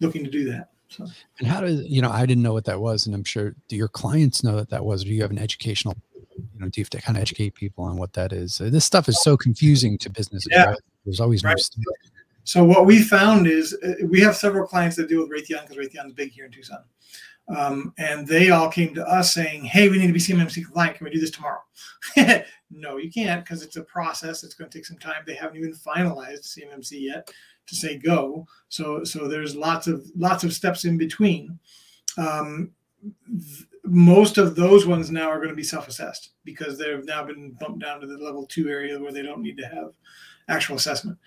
looking 0.00 0.24
to 0.24 0.30
do 0.30 0.44
that. 0.50 0.70
So. 0.92 1.06
And 1.38 1.48
how 1.48 1.60
does 1.60 1.84
you 1.86 2.02
know? 2.02 2.10
I 2.10 2.26
didn't 2.26 2.42
know 2.42 2.52
what 2.52 2.64
that 2.66 2.80
was, 2.80 3.06
and 3.06 3.14
I'm 3.14 3.24
sure 3.24 3.54
do 3.68 3.76
your 3.76 3.88
clients 3.88 4.44
know 4.44 4.56
that 4.56 4.70
that 4.70 4.84
was? 4.84 5.02
Or 5.02 5.06
do 5.06 5.14
you 5.14 5.22
have 5.22 5.30
an 5.30 5.38
educational? 5.38 5.96
You 6.36 6.60
know, 6.60 6.68
do 6.68 6.80
you 6.80 6.84
have 6.84 6.90
to 6.90 7.00
kind 7.00 7.16
of 7.16 7.22
educate 7.22 7.54
people 7.54 7.84
on 7.84 7.96
what 7.96 8.12
that 8.14 8.32
is? 8.32 8.58
This 8.58 8.84
stuff 8.84 9.08
is 9.08 9.22
so 9.22 9.36
confusing 9.36 9.98
to 9.98 10.10
businesses. 10.10 10.48
Yeah. 10.50 10.70
Right? 10.70 10.78
There's 11.04 11.20
always 11.20 11.44
right. 11.44 11.56
no. 11.76 11.92
So 12.44 12.64
what 12.64 12.86
we 12.86 13.02
found 13.02 13.46
is 13.46 13.76
uh, 13.84 14.06
we 14.06 14.20
have 14.20 14.36
several 14.36 14.66
clients 14.66 14.96
that 14.96 15.08
deal 15.08 15.20
with 15.20 15.30
Raytheon 15.30 15.68
because 15.68 15.76
Raytheon's 15.76 16.12
big 16.12 16.32
here 16.32 16.46
in 16.46 16.50
Tucson. 16.50 16.82
Um, 17.48 17.92
and 17.98 18.26
they 18.26 18.50
all 18.50 18.68
came 18.68 18.94
to 18.94 19.06
us 19.06 19.34
saying, 19.34 19.64
"Hey, 19.64 19.88
we 19.88 19.98
need 19.98 20.06
to 20.06 20.12
be 20.12 20.20
CMMC 20.20 20.64
compliant. 20.64 20.96
Can 20.96 21.04
we 21.04 21.10
do 21.10 21.20
this 21.20 21.30
tomorrow?" 21.30 21.62
no, 22.70 22.96
you 22.98 23.10
can't 23.10 23.44
because 23.44 23.62
it's 23.62 23.76
a 23.76 23.82
process. 23.82 24.44
It's 24.44 24.54
going 24.54 24.70
to 24.70 24.78
take 24.78 24.86
some 24.86 24.98
time. 24.98 25.22
They 25.26 25.34
haven't 25.34 25.56
even 25.56 25.74
finalized 25.74 26.56
CMMC 26.56 27.02
yet 27.02 27.30
to 27.66 27.76
say 27.76 27.98
go. 27.98 28.46
So 28.68 29.04
so 29.04 29.28
there's 29.28 29.56
lots 29.56 29.86
of 29.86 30.04
lots 30.16 30.44
of 30.44 30.52
steps 30.52 30.84
in 30.84 30.98
between. 30.98 31.58
Um, 32.18 32.72
th- 33.26 33.66
most 33.84 34.38
of 34.38 34.54
those 34.54 34.86
ones 34.86 35.10
now 35.10 35.28
are 35.28 35.38
going 35.38 35.48
to 35.48 35.56
be 35.56 35.64
self-assessed 35.64 36.30
because 36.44 36.78
they've 36.78 37.04
now 37.04 37.24
been 37.24 37.50
bumped 37.58 37.80
down 37.80 38.00
to 38.00 38.06
the 38.06 38.16
level 38.16 38.46
two 38.46 38.68
area 38.68 38.98
where 38.98 39.12
they 39.12 39.22
don't 39.22 39.42
need 39.42 39.58
to 39.58 39.66
have 39.66 39.90
actual 40.48 40.76
assessment. 40.76 41.18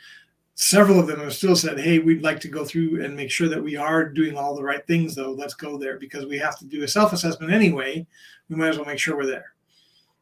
Several 0.54 0.98
of 0.98 1.08
them 1.08 1.19
have 1.19 1.34
still 1.34 1.56
said, 1.56 1.78
"Hey, 1.78 2.00
we'd 2.00 2.24
like 2.24 2.39
to 2.41 2.48
go 2.48 2.63
through 2.63 3.04
and 3.04 3.15
make 3.15 3.30
sure 3.30 3.50
that 3.50 3.62
we 3.62 3.76
are 3.76 4.08
doing 4.08 4.38
all 4.38 4.56
the 4.56 4.63
right 4.63 4.86
things, 4.88 5.13
though. 5.13 5.34
Let's 5.34 5.54
go 5.54 5.78
there 5.78 6.00
because 6.00 6.26
we 6.26 6.38
have 6.38 6.58
to 6.60 6.65
do 6.65 6.84
a 6.84 6.88
self-assessment 6.88 7.52
anyway. 7.52 8.08
We 8.48 8.56
might 8.56 8.69
as 8.69 8.78
well 8.78 8.86
make 8.86 9.00
sure 9.00 9.17
we're 9.17 9.26
there." 9.26 9.54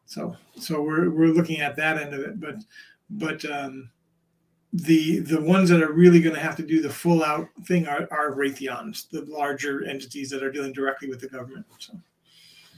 So, 0.06 0.36
so 0.58 0.82
we're 0.82 1.10
we're 1.10 1.28
looking 1.28 1.60
at 1.60 1.76
that 1.76 1.98
end 1.98 2.14
of 2.14 2.20
it, 2.20 2.40
but 2.40 2.56
but 3.10 3.44
um, 3.44 3.90
the 4.74 5.20
the 5.20 5.40
ones 5.40 5.70
that 5.70 5.80
are 5.80 5.92
really 5.92 6.20
going 6.20 6.34
to 6.34 6.40
have 6.40 6.56
to 6.56 6.66
do 6.66 6.82
the 6.82 6.90
full 6.90 7.22
out 7.22 7.48
thing 7.64 7.86
are, 7.86 8.08
are 8.10 8.34
Raytheons, 8.34 9.08
the 9.08 9.22
larger 9.22 9.84
entities 9.84 10.30
that 10.30 10.42
are 10.42 10.50
dealing 10.50 10.72
directly 10.72 11.08
with 11.08 11.20
the 11.20 11.28
government. 11.28 11.64
So. 11.78 11.94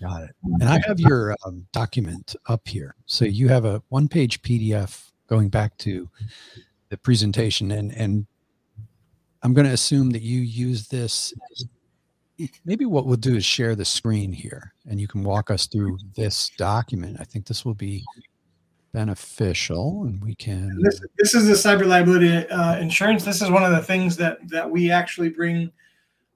Got 0.03 0.25
it. 0.25 0.31
And 0.61 0.65
I 0.65 0.79
have 0.87 1.01
your 1.01 1.35
um, 1.47 1.67
document 1.73 2.37
up 2.47 2.69
here. 2.69 2.95
So 3.07 3.25
you 3.25 3.49
have 3.49 3.65
a 3.65 3.83
one 3.89 4.09
page 4.09 4.43
PDF 4.43 5.11
going 5.27 5.49
back 5.49 5.79
to 5.79 6.11
the 6.91 6.99
presentation, 6.99 7.71
and 7.71 7.91
and 7.93 8.27
I'm 9.43 9.55
going 9.55 9.67
to 9.67 9.73
assume 9.73 10.11
that 10.11 10.23
you 10.23 10.43
use 10.43 10.89
this 10.89 11.33
maybe 12.67 12.85
what 12.85 13.07
we'll 13.07 13.17
do 13.17 13.37
is 13.37 13.47
share 13.47 13.75
the 13.75 13.85
screen 13.85 14.31
here 14.31 14.75
and 14.87 15.01
you 15.01 15.09
can 15.09 15.23
walk 15.23 15.51
us 15.51 15.67
through 15.67 15.97
this 16.15 16.51
document. 16.59 17.17
I 17.19 17.25
think 17.25 17.47
this 17.47 17.65
will 17.65 17.73
be 17.73 18.05
beneficial 18.97 20.05
and 20.05 20.25
we 20.25 20.35
can. 20.35 20.81
This, 20.81 21.03
this 21.19 21.35
is 21.35 21.47
the 21.47 21.53
cyber 21.53 21.85
liability 21.85 22.49
uh, 22.49 22.79
insurance. 22.79 23.25
This 23.25 23.43
is 23.43 23.51
one 23.51 23.63
of 23.63 23.71
the 23.73 23.83
things 23.83 24.17
that, 24.17 24.39
that 24.49 24.71
we 24.71 24.91
actually 24.91 25.29
bring 25.29 25.71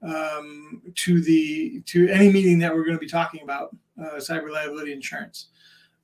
um, 0.03 0.83
to 0.93 1.21
the 1.21 1.81
to 1.87 2.07
any 2.09 2.31
meeting 2.31 2.59
that 2.59 2.71
we're 2.71 2.83
going 2.83 2.95
to 2.95 2.99
be 2.99 3.09
talking 3.09 3.41
about 3.41 3.75
uh, 3.99 4.17
cyber 4.17 4.51
liability 4.51 4.93
insurance. 4.93 5.47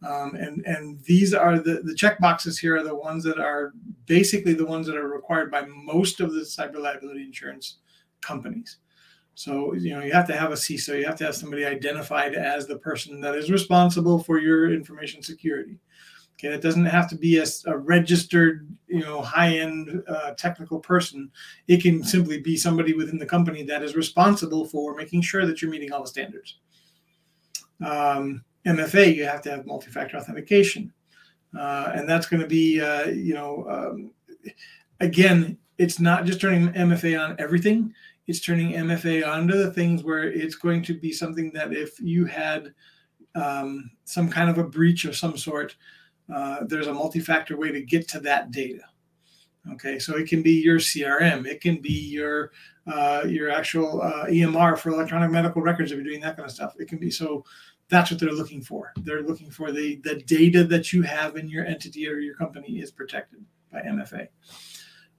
Um, 0.03 0.33
and 0.33 0.65
and 0.65 0.99
these 1.03 1.35
are 1.35 1.59
the 1.59 1.81
the 1.83 1.93
check 1.93 2.17
boxes 2.19 2.57
here 2.57 2.75
are 2.75 2.83
the 2.83 2.95
ones 2.95 3.23
that 3.23 3.37
are 3.37 3.73
basically 4.07 4.53
the 4.53 4.65
ones 4.65 4.87
that 4.87 4.97
are 4.97 5.07
required 5.07 5.51
by 5.51 5.63
most 5.67 6.21
of 6.21 6.33
the 6.33 6.41
cyber 6.41 6.79
liability 6.79 7.21
insurance 7.21 7.77
companies. 8.21 8.77
So 9.35 9.75
you 9.75 9.95
know 9.95 10.03
you 10.03 10.11
have 10.11 10.27
to 10.27 10.35
have 10.35 10.51
a 10.51 10.55
CISO, 10.55 10.97
you 10.97 11.05
have 11.05 11.17
to 11.17 11.25
have 11.25 11.35
somebody 11.35 11.65
identified 11.65 12.33
as 12.33 12.65
the 12.65 12.79
person 12.79 13.21
that 13.21 13.35
is 13.35 13.51
responsible 13.51 14.23
for 14.23 14.39
your 14.39 14.73
information 14.73 15.21
security. 15.21 15.77
Okay, 16.39 16.53
it 16.53 16.61
doesn't 16.61 16.85
have 16.85 17.09
to 17.09 17.15
be 17.15 17.39
a, 17.39 17.45
a 17.65 17.75
registered, 17.75 18.67
you 18.87 18.99
know, 18.99 19.21
high-end 19.23 20.03
uh, 20.07 20.33
technical 20.35 20.79
person. 20.79 21.31
It 21.67 21.81
can 21.81 22.03
simply 22.03 22.39
be 22.39 22.55
somebody 22.55 22.93
within 22.93 23.17
the 23.17 23.25
company 23.25 23.63
that 23.63 23.81
is 23.81 23.95
responsible 23.95 24.65
for 24.65 24.93
making 24.93 25.21
sure 25.21 25.47
that 25.47 25.61
you're 25.61 25.71
meeting 25.71 25.91
all 25.91 26.03
the 26.03 26.07
standards. 26.07 26.59
Um, 27.83 28.43
MFA, 28.67 29.15
you 29.15 29.25
have 29.25 29.41
to 29.43 29.51
have 29.51 29.65
multi-factor 29.65 30.15
authentication, 30.15 30.93
uh, 31.57 31.91
and 31.95 32.07
that's 32.07 32.27
going 32.27 32.41
to 32.41 32.47
be, 32.47 32.81
uh, 32.81 33.07
you 33.07 33.33
know, 33.33 33.65
um, 33.67 34.11
again, 34.99 35.57
it's 35.79 35.99
not 35.99 36.25
just 36.25 36.39
turning 36.39 36.69
MFA 36.69 37.19
on 37.19 37.35
everything. 37.39 37.93
It's 38.27 38.41
turning 38.41 38.73
MFA 38.73 39.27
onto 39.27 39.57
the 39.57 39.71
things 39.71 40.03
where 40.03 40.23
it's 40.23 40.55
going 40.55 40.83
to 40.83 40.93
be 40.93 41.11
something 41.11 41.51
that 41.53 41.73
if 41.73 41.99
you 41.99 42.25
had 42.25 42.73
um, 43.33 43.89
some 44.05 44.29
kind 44.29 44.49
of 44.49 44.59
a 44.59 44.63
breach 44.63 45.05
of 45.05 45.15
some 45.15 45.37
sort, 45.37 45.75
uh, 46.33 46.63
there's 46.65 46.87
a 46.87 46.93
multi-factor 46.93 47.57
way 47.57 47.71
to 47.71 47.81
get 47.81 48.07
to 48.09 48.19
that 48.21 48.51
data. 48.51 48.83
Okay, 49.73 49.99
so 49.99 50.15
it 50.15 50.29
can 50.29 50.41
be 50.41 50.61
your 50.61 50.79
CRM, 50.79 51.45
it 51.45 51.61
can 51.61 51.81
be 51.81 51.91
your 51.91 52.51
uh, 52.91 53.23
your 53.27 53.49
actual 53.49 54.01
uh, 54.01 54.25
EMR 54.25 54.77
for 54.77 54.91
electronic 54.91 55.29
medical 55.29 55.61
records 55.61 55.91
if 55.91 55.97
you're 55.97 56.05
doing 56.05 56.21
that 56.21 56.37
kind 56.37 56.45
of 56.45 56.55
stuff. 56.55 56.73
It 56.79 56.87
can 56.87 56.99
be 56.99 57.11
so. 57.11 57.43
That's 57.89 58.11
what 58.11 58.19
they're 58.19 58.31
looking 58.31 58.61
for. 58.61 58.91
They're 58.97 59.23
looking 59.23 59.49
for 59.49 59.71
the 59.71 59.97
the 60.03 60.15
data 60.15 60.63
that 60.65 60.93
you 60.93 61.01
have 61.03 61.35
in 61.35 61.49
your 61.49 61.65
entity 61.65 62.07
or 62.07 62.19
your 62.19 62.35
company 62.35 62.79
is 62.79 62.91
protected 62.91 63.43
by 63.71 63.81
MFA. 63.81 64.27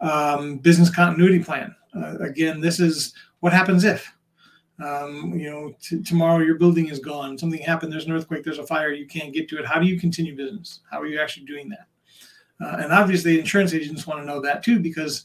Um, 0.01 0.59
business 0.59 0.90
continuity 0.90 1.42
plan. 1.42 1.75
Uh, 1.94 2.18
again, 2.18 2.61
this 2.61 2.81
is 2.81 3.14
what 3.40 3.53
happens 3.53 3.85
if 3.85 4.11
um, 4.85 5.33
you 5.35 5.51
know, 5.51 5.75
t- 5.83 6.03
tomorrow 6.03 6.38
your 6.38 6.57
building 6.57 6.88
is 6.88 7.01
gone, 7.01 7.37
something 7.37 7.61
happened, 7.61 7.93
there's 7.93 8.07
an 8.07 8.12
earthquake, 8.12 8.45
there's 8.45 8.59
a 8.59 8.67
fire, 8.67 8.93
you 8.93 9.07
can't 9.07 9.35
get 9.35 9.49
to 9.49 9.59
it. 9.59 9.67
How 9.67 9.81
do 9.81 9.87
you 9.87 9.99
continue 9.99 10.37
business? 10.37 10.81
How 10.91 11.01
are 11.01 11.07
you 11.07 11.21
actually 11.21 11.47
doing 11.47 11.69
that? 11.71 11.87
Uh, 12.61 12.83
and 12.83 12.93
obviously, 12.93 13.38
insurance 13.38 13.75
agents 13.75 14.07
want 14.07 14.21
to 14.21 14.27
know 14.27 14.41
that 14.41 14.62
too, 14.62 14.79
because 14.81 15.25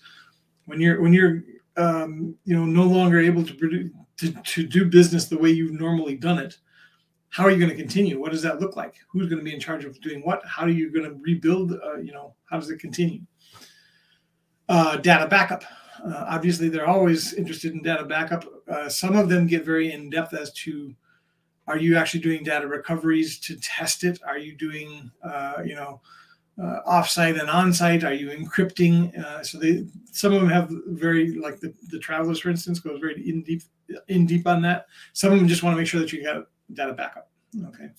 when 0.65 0.79
you're 0.79 1.01
when 1.01 1.13
you're 1.13 1.43
um, 1.77 2.35
you 2.45 2.55
know 2.55 2.65
no 2.65 2.83
longer 2.83 3.19
able 3.19 3.43
to 3.43 3.53
produce 3.53 3.91
to, 4.17 4.31
to 4.31 4.63
do 4.67 4.85
business 4.85 5.25
the 5.25 5.37
way 5.37 5.49
you've 5.49 5.79
normally 5.79 6.15
done 6.15 6.37
it, 6.37 6.57
how 7.29 7.43
are 7.43 7.49
you 7.49 7.57
going 7.57 7.71
to 7.71 7.75
continue? 7.75 8.19
What 8.19 8.31
does 8.31 8.43
that 8.43 8.59
look 8.59 8.75
like? 8.75 8.95
Who's 9.11 9.27
going 9.27 9.39
to 9.39 9.43
be 9.43 9.53
in 9.53 9.59
charge 9.59 9.85
of 9.85 9.99
doing 10.01 10.21
what? 10.21 10.45
How 10.45 10.63
are 10.63 10.69
you 10.69 10.91
going 10.91 11.09
to 11.09 11.19
rebuild? 11.19 11.73
Uh, 11.73 11.97
you 11.97 12.11
know, 12.11 12.35
how 12.45 12.59
does 12.59 12.69
it 12.69 12.79
continue? 12.79 13.21
Uh, 14.69 14.97
data 14.97 15.27
backup. 15.27 15.63
Uh, 16.05 16.25
obviously, 16.27 16.69
they're 16.69 16.87
always 16.87 17.33
interested 17.33 17.73
in 17.73 17.81
data 17.81 18.03
backup. 18.03 18.45
Uh, 18.67 18.89
some 18.89 19.15
of 19.15 19.29
them 19.29 19.47
get 19.47 19.63
very 19.65 19.93
in 19.93 20.09
depth 20.09 20.33
as 20.33 20.51
to 20.53 20.93
are 21.67 21.77
you 21.77 21.95
actually 21.95 22.19
doing 22.19 22.43
data 22.43 22.67
recoveries 22.67 23.39
to 23.39 23.55
test 23.55 24.03
it? 24.03 24.19
Are 24.27 24.37
you 24.37 24.53
doing, 24.53 25.09
uh, 25.23 25.61
you 25.63 25.75
know, 25.75 26.01
uh, 26.61 26.79
offsite 26.85 27.39
and 27.39 27.49
onsite? 27.49 28.03
Are 28.03 28.13
you 28.13 28.29
encrypting? 28.31 29.17
Uh, 29.17 29.43
so 29.43 29.57
they, 29.57 29.85
some 30.11 30.33
of 30.33 30.41
them 30.41 30.49
have 30.49 30.69
very, 30.87 31.35
like 31.35 31.61
the, 31.61 31.73
the 31.89 31.99
travelers, 31.99 32.39
for 32.39 32.49
instance, 32.49 32.79
goes 32.79 32.99
very 32.99 33.27
in 33.27 33.43
deep, 33.43 33.63
in 34.09 34.25
deep 34.25 34.45
on 34.45 34.61
that. 34.63 34.87
Some 35.13 35.31
of 35.31 35.39
them 35.39 35.47
just 35.47 35.63
want 35.63 35.73
to 35.73 35.77
make 35.77 35.87
sure 35.87 36.01
that 36.01 36.11
you 36.11 36.21
got 36.21 36.47
data 36.73 36.93
backup. 36.93 37.29
Okay. 37.67 37.89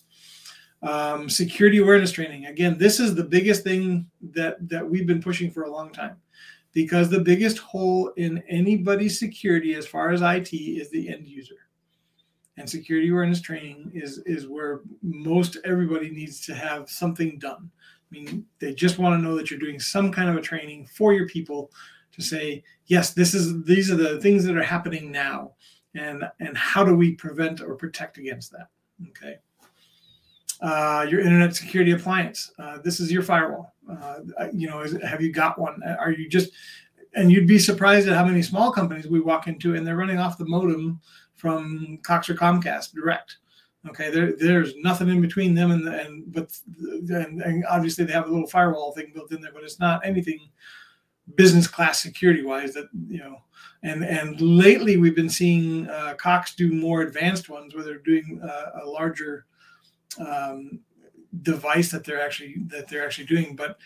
Um, 0.82 1.30
security 1.30 1.78
awareness 1.78 2.12
training. 2.12 2.46
Again, 2.46 2.76
this 2.76 3.00
is 3.00 3.14
the 3.14 3.24
biggest 3.24 3.64
thing 3.64 4.06
that 4.34 4.68
that 4.68 4.86
we've 4.86 5.06
been 5.06 5.22
pushing 5.22 5.50
for 5.50 5.62
a 5.62 5.70
long 5.70 5.90
time 5.90 6.16
because 6.74 7.08
the 7.08 7.20
biggest 7.20 7.58
hole 7.58 8.08
in 8.16 8.42
anybody's 8.48 9.18
security 9.18 9.74
as 9.74 9.86
far 9.86 10.10
as 10.10 10.20
IT 10.20 10.54
is 10.54 10.90
the 10.90 11.08
end 11.08 11.26
user. 11.26 11.54
And 12.56 12.68
security 12.68 13.08
awareness 13.08 13.40
training 13.40 13.92
is 13.94 14.18
is 14.26 14.46
where 14.46 14.82
most 15.02 15.56
everybody 15.64 16.10
needs 16.10 16.44
to 16.46 16.54
have 16.54 16.90
something 16.90 17.38
done. 17.38 17.70
I 17.70 18.14
mean, 18.14 18.46
they 18.60 18.74
just 18.74 18.98
want 18.98 19.18
to 19.18 19.22
know 19.22 19.36
that 19.36 19.50
you're 19.50 19.58
doing 19.58 19.80
some 19.80 20.12
kind 20.12 20.28
of 20.28 20.36
a 20.36 20.40
training 20.40 20.86
for 20.86 21.12
your 21.12 21.26
people 21.26 21.72
to 22.12 22.22
say, 22.22 22.62
yes, 22.86 23.12
this 23.12 23.34
is 23.34 23.64
these 23.64 23.90
are 23.90 23.96
the 23.96 24.20
things 24.20 24.44
that 24.44 24.56
are 24.56 24.62
happening 24.62 25.10
now, 25.10 25.54
and 25.94 26.24
and 26.38 26.56
how 26.56 26.84
do 26.84 26.94
we 26.94 27.14
prevent 27.14 27.60
or 27.60 27.74
protect 27.74 28.18
against 28.18 28.52
that? 28.52 28.68
Okay. 29.08 29.38
Uh, 30.60 31.04
your 31.08 31.20
internet 31.20 31.56
security 31.56 31.90
appliance. 31.90 32.52
Uh, 32.58 32.78
this 32.78 33.00
is 33.00 33.10
your 33.10 33.22
firewall. 33.22 33.73
Uh, 33.90 34.48
you 34.52 34.68
know, 34.68 34.80
is, 34.80 34.96
have 35.02 35.20
you 35.20 35.32
got 35.32 35.58
one? 35.58 35.82
Are 35.98 36.12
you 36.12 36.28
just, 36.28 36.52
and 37.14 37.30
you'd 37.30 37.46
be 37.46 37.58
surprised 37.58 38.08
at 38.08 38.16
how 38.16 38.24
many 38.24 38.42
small 38.42 38.72
companies 38.72 39.06
we 39.06 39.20
walk 39.20 39.46
into 39.46 39.74
and 39.74 39.86
they're 39.86 39.96
running 39.96 40.18
off 40.18 40.38
the 40.38 40.46
modem 40.46 41.00
from 41.34 41.98
Cox 42.02 42.30
or 42.30 42.34
Comcast 42.34 42.92
direct. 42.92 43.38
Okay, 43.86 44.10
there, 44.10 44.32
there's 44.38 44.74
nothing 44.76 45.08
in 45.08 45.20
between 45.20 45.54
them 45.54 45.70
and 45.70 45.86
and 45.86 46.32
but 46.32 46.50
and, 46.88 47.42
and 47.42 47.64
obviously 47.68 48.04
they 48.04 48.14
have 48.14 48.26
a 48.26 48.32
little 48.32 48.46
firewall 48.46 48.92
thing 48.92 49.12
built 49.14 49.30
in 49.30 49.42
there, 49.42 49.52
but 49.52 49.62
it's 49.62 49.78
not 49.78 50.04
anything 50.06 50.48
business 51.36 51.66
class 51.66 52.02
security 52.02 52.42
wise 52.42 52.72
that 52.72 52.88
you 53.08 53.18
know. 53.18 53.42
And 53.82 54.02
and 54.02 54.40
lately 54.40 54.96
we've 54.96 55.14
been 55.14 55.28
seeing 55.28 55.86
uh, 55.90 56.14
Cox 56.14 56.54
do 56.54 56.72
more 56.72 57.02
advanced 57.02 57.50
ones 57.50 57.74
where 57.74 57.84
they're 57.84 57.98
doing 57.98 58.40
uh, 58.42 58.82
a 58.82 58.86
larger 58.86 59.44
um, 60.18 60.80
device 61.42 61.90
that 61.90 62.04
they're 62.04 62.20
actually 62.20 62.56
that 62.66 62.88
they're 62.88 63.04
actually 63.04 63.26
doing 63.26 63.56
but 63.56 63.78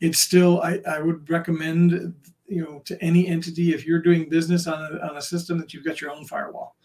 it's 0.00 0.22
still 0.22 0.60
I, 0.62 0.80
I 0.86 1.00
would 1.00 1.28
recommend 1.28 2.14
you 2.50 2.64
know 2.64 2.80
to 2.84 3.02
any 3.02 3.28
entity 3.28 3.72
if 3.72 3.86
you're 3.86 4.02
doing 4.02 4.28
business 4.28 4.66
on 4.66 4.80
a, 4.82 4.98
on 5.06 5.16
a 5.16 5.22
system 5.22 5.58
that 5.58 5.72
you've 5.72 5.84
got 5.84 6.00
your 6.00 6.10
own 6.10 6.26
firewall. 6.26 6.76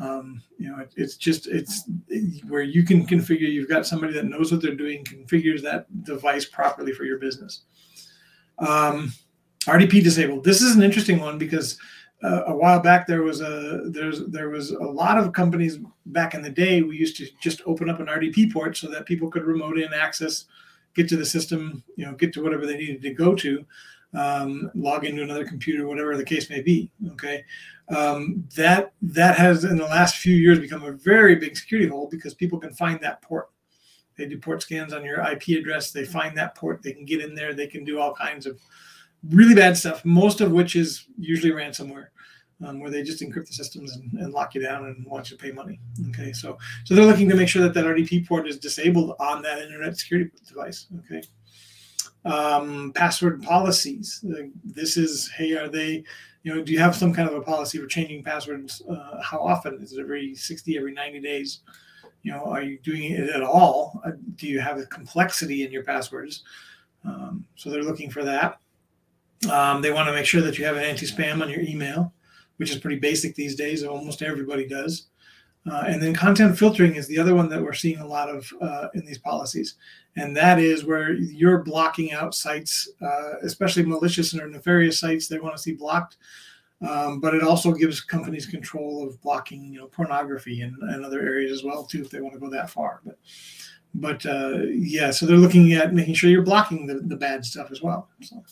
Um, 0.00 0.42
you 0.58 0.70
know 0.70 0.78
it, 0.78 0.92
it's 0.96 1.16
just 1.16 1.48
it's 1.48 1.88
where 2.46 2.62
you 2.62 2.84
can 2.84 3.04
configure 3.04 3.50
you've 3.50 3.68
got 3.68 3.86
somebody 3.86 4.12
that 4.12 4.26
knows 4.26 4.52
what 4.52 4.62
they're 4.62 4.76
doing 4.76 5.02
configures 5.02 5.62
that 5.62 5.86
device 6.04 6.44
properly 6.44 6.92
for 6.92 7.04
your 7.04 7.18
business. 7.18 7.62
Um, 8.58 9.12
rdp 9.62 10.02
disabled. 10.02 10.44
This 10.44 10.62
is 10.62 10.76
an 10.76 10.82
interesting 10.82 11.18
one 11.18 11.36
because 11.38 11.78
uh, 12.22 12.44
a 12.46 12.56
while 12.56 12.80
back 12.80 13.06
there 13.06 13.22
was 13.22 13.40
a 13.40 13.82
there's 13.86 14.26
there 14.26 14.50
was 14.50 14.70
a 14.72 14.82
lot 14.82 15.18
of 15.18 15.32
companies 15.32 15.78
back 16.06 16.34
in 16.34 16.42
the 16.42 16.50
day 16.50 16.82
we 16.82 16.96
used 16.96 17.16
to 17.16 17.26
just 17.40 17.62
open 17.64 17.88
up 17.88 18.00
an 18.00 18.06
rdp 18.06 18.52
port 18.52 18.76
so 18.76 18.88
that 18.88 19.06
people 19.06 19.30
could 19.30 19.44
remote 19.44 19.78
in 19.78 19.92
access 19.92 20.46
get 20.94 21.08
to 21.08 21.16
the 21.16 21.24
system 21.24 21.82
you 21.96 22.04
know 22.04 22.14
get 22.14 22.32
to 22.32 22.42
whatever 22.42 22.66
they 22.66 22.76
needed 22.76 23.00
to 23.00 23.14
go 23.14 23.34
to 23.34 23.64
um, 24.14 24.70
log 24.74 25.04
into 25.04 25.22
another 25.22 25.46
computer 25.46 25.86
whatever 25.86 26.16
the 26.16 26.24
case 26.24 26.48
may 26.50 26.62
be 26.62 26.90
okay? 27.12 27.44
Um, 27.94 28.44
that 28.56 28.92
that 29.02 29.36
has 29.36 29.64
in 29.64 29.76
the 29.76 29.84
last 29.84 30.16
few 30.16 30.34
years 30.34 30.58
become 30.58 30.84
a 30.84 30.92
very 30.92 31.36
big 31.36 31.56
security 31.56 31.88
hole 31.88 32.08
because 32.10 32.34
people 32.34 32.58
can 32.58 32.72
find 32.74 33.00
that 33.00 33.22
port. 33.22 33.50
They 34.16 34.26
do 34.26 34.38
port 34.38 34.62
scans 34.62 34.92
on 34.92 35.04
your 35.04 35.20
ip 35.30 35.46
address 35.48 35.92
they 35.92 36.04
find 36.04 36.36
that 36.36 36.54
port 36.56 36.82
they 36.82 36.92
can 36.92 37.04
get 37.04 37.20
in 37.20 37.34
there 37.36 37.54
they 37.54 37.68
can 37.68 37.84
do 37.84 38.00
all 38.00 38.12
kinds 38.12 38.46
of 38.46 38.58
really 39.30 39.54
bad 39.54 39.76
stuff, 39.76 40.04
most 40.04 40.40
of 40.40 40.52
which 40.52 40.76
is 40.76 41.06
usually 41.18 41.52
ransomware, 41.52 42.08
um, 42.64 42.80
where 42.80 42.90
they 42.90 43.02
just 43.02 43.22
encrypt 43.22 43.46
the 43.46 43.52
systems 43.52 43.96
and, 43.96 44.12
and, 44.20 44.32
lock 44.32 44.54
you 44.54 44.62
down 44.62 44.84
and 44.86 45.06
want 45.06 45.30
you 45.30 45.36
to 45.36 45.42
pay 45.42 45.52
money. 45.52 45.80
Okay, 46.08 46.32
so 46.32 46.58
so 46.84 46.94
they're 46.94 47.04
looking 47.04 47.28
to 47.28 47.34
make 47.34 47.48
sure 47.48 47.62
that 47.62 47.74
that 47.74 47.84
RDP 47.84 48.26
port 48.26 48.48
is 48.48 48.58
disabled 48.58 49.16
on 49.20 49.42
that 49.42 49.58
internet 49.58 49.96
security 49.96 50.30
device. 50.46 50.86
Okay, 51.00 51.22
um, 52.24 52.92
password 52.94 53.42
policies. 53.42 54.24
this 54.64 54.96
is 54.96 55.30
hey, 55.36 55.56
are 55.56 55.68
they? 55.68 56.04
You 56.44 56.54
know, 56.54 56.62
do 56.62 56.72
you 56.72 56.78
have 56.78 56.94
some 56.94 57.12
kind 57.12 57.28
of 57.28 57.34
a 57.34 57.42
policy 57.42 57.78
for 57.78 57.86
changing 57.86 58.22
passwords? 58.22 58.80
Uh, 58.88 59.20
how 59.22 59.38
often? 59.38 59.80
Is 59.82 59.92
it 59.92 60.00
every 60.00 60.34
60, 60.34 60.78
every 60.78 60.92
90 60.92 61.20
days? 61.20 61.60
You 62.22 62.32
know, 62.32 62.44
are 62.44 62.62
you 62.62 62.78
doing 62.78 63.12
it 63.12 63.28
at 63.28 63.42
all? 63.42 64.00
Uh, 64.04 64.12
do 64.36 64.46
you 64.46 64.60
have 64.60 64.78
a 64.78 64.86
complexity 64.86 65.64
in 65.64 65.72
your 65.72 65.82
passwords? 65.82 66.44
Um, 67.04 67.44
so 67.56 67.70
they're 67.70 67.82
looking 67.82 68.10
for 68.10 68.24
that. 68.24 68.60
Um, 69.50 69.82
they 69.82 69.92
want 69.92 70.08
to 70.08 70.14
make 70.14 70.26
sure 70.26 70.42
that 70.42 70.58
you 70.58 70.64
have 70.64 70.76
an 70.76 70.82
anti-spam 70.82 71.42
on 71.42 71.50
your 71.50 71.60
email, 71.60 72.12
which 72.56 72.70
is 72.70 72.78
pretty 72.78 72.98
basic 72.98 73.34
these 73.34 73.54
days. 73.54 73.84
Almost 73.84 74.22
everybody 74.22 74.66
does. 74.66 75.08
Uh, 75.70 75.84
and 75.86 76.02
then 76.02 76.14
content 76.14 76.58
filtering 76.58 76.94
is 76.94 77.06
the 77.08 77.18
other 77.18 77.34
one 77.34 77.48
that 77.48 77.62
we're 77.62 77.72
seeing 77.72 77.98
a 77.98 78.06
lot 78.06 78.30
of 78.30 78.50
uh, 78.62 78.88
in 78.94 79.04
these 79.04 79.18
policies, 79.18 79.74
and 80.16 80.34
that 80.36 80.58
is 80.58 80.84
where 80.84 81.12
you're 81.12 81.62
blocking 81.62 82.12
out 82.12 82.34
sites, 82.34 82.88
uh, 83.02 83.34
especially 83.42 83.84
malicious 83.84 84.34
or 84.34 84.48
nefarious 84.48 84.98
sites. 84.98 85.28
They 85.28 85.38
want 85.38 85.56
to 85.56 85.62
see 85.62 85.74
blocked. 85.74 86.16
Um, 86.80 87.20
but 87.20 87.34
it 87.34 87.42
also 87.42 87.72
gives 87.72 88.00
companies 88.00 88.46
control 88.46 89.06
of 89.06 89.20
blocking, 89.20 89.72
you 89.72 89.80
know, 89.80 89.88
pornography 89.88 90.62
and, 90.62 90.76
and 90.80 91.04
other 91.04 91.20
areas 91.20 91.50
as 91.50 91.64
well 91.64 91.84
too, 91.84 92.02
if 92.02 92.10
they 92.10 92.20
want 92.20 92.34
to 92.34 92.40
go 92.40 92.48
that 92.50 92.70
far. 92.70 93.00
But 93.04 93.18
but 93.94 94.24
uh, 94.26 94.58
yeah, 94.66 95.10
so 95.10 95.26
they're 95.26 95.36
looking 95.36 95.72
at 95.72 95.94
making 95.94 96.14
sure 96.14 96.30
you're 96.30 96.42
blocking 96.42 96.86
the, 96.86 96.94
the 96.94 97.16
bad 97.16 97.44
stuff 97.44 97.70
as 97.70 97.82
well. 97.82 98.08
So, 98.20 98.42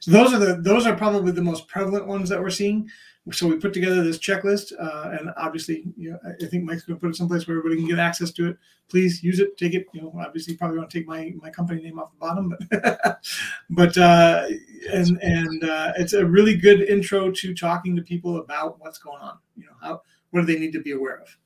so 0.00 0.10
those 0.10 0.32
are 0.32 0.38
the 0.38 0.56
those 0.56 0.86
are 0.86 0.96
probably 0.96 1.32
the 1.32 1.42
most 1.42 1.68
prevalent 1.68 2.06
ones 2.06 2.28
that 2.28 2.40
we're 2.40 2.50
seeing. 2.50 2.88
So 3.32 3.48
we 3.48 3.56
put 3.56 3.72
together 3.72 4.04
this 4.04 4.18
checklist, 4.18 4.72
uh, 4.78 5.16
and 5.18 5.30
obviously, 5.36 5.84
you 5.96 6.12
know, 6.12 6.18
I 6.24 6.46
think 6.46 6.62
Mike's 6.62 6.82
going 6.82 6.96
to 6.96 7.00
put 7.00 7.10
it 7.10 7.16
someplace 7.16 7.48
where 7.48 7.58
everybody 7.58 7.80
can 7.80 7.88
get 7.88 7.98
access 7.98 8.30
to 8.32 8.50
it. 8.50 8.56
Please 8.88 9.20
use 9.20 9.40
it, 9.40 9.56
take 9.56 9.74
it. 9.74 9.86
You 9.92 10.02
know, 10.02 10.14
obviously, 10.24 10.52
you 10.52 10.58
probably 10.58 10.78
want 10.78 10.90
to 10.90 10.98
take 10.98 11.08
my 11.08 11.34
my 11.42 11.50
company 11.50 11.82
name 11.82 11.98
off 11.98 12.12
the 12.12 12.18
bottom, 12.18 12.54
but 12.70 13.20
but 13.70 13.98
uh, 13.98 14.46
and 14.92 15.20
and 15.22 15.64
uh, 15.64 15.92
it's 15.98 16.12
a 16.12 16.24
really 16.24 16.56
good 16.56 16.82
intro 16.82 17.32
to 17.32 17.54
talking 17.54 17.96
to 17.96 18.02
people 18.02 18.38
about 18.38 18.78
what's 18.80 18.98
going 18.98 19.20
on. 19.20 19.38
You 19.56 19.64
know, 19.66 19.72
how 19.82 20.02
what 20.30 20.42
do 20.42 20.46
they 20.46 20.58
need 20.58 20.72
to 20.72 20.82
be 20.82 20.92
aware 20.92 21.20
of. 21.20 21.36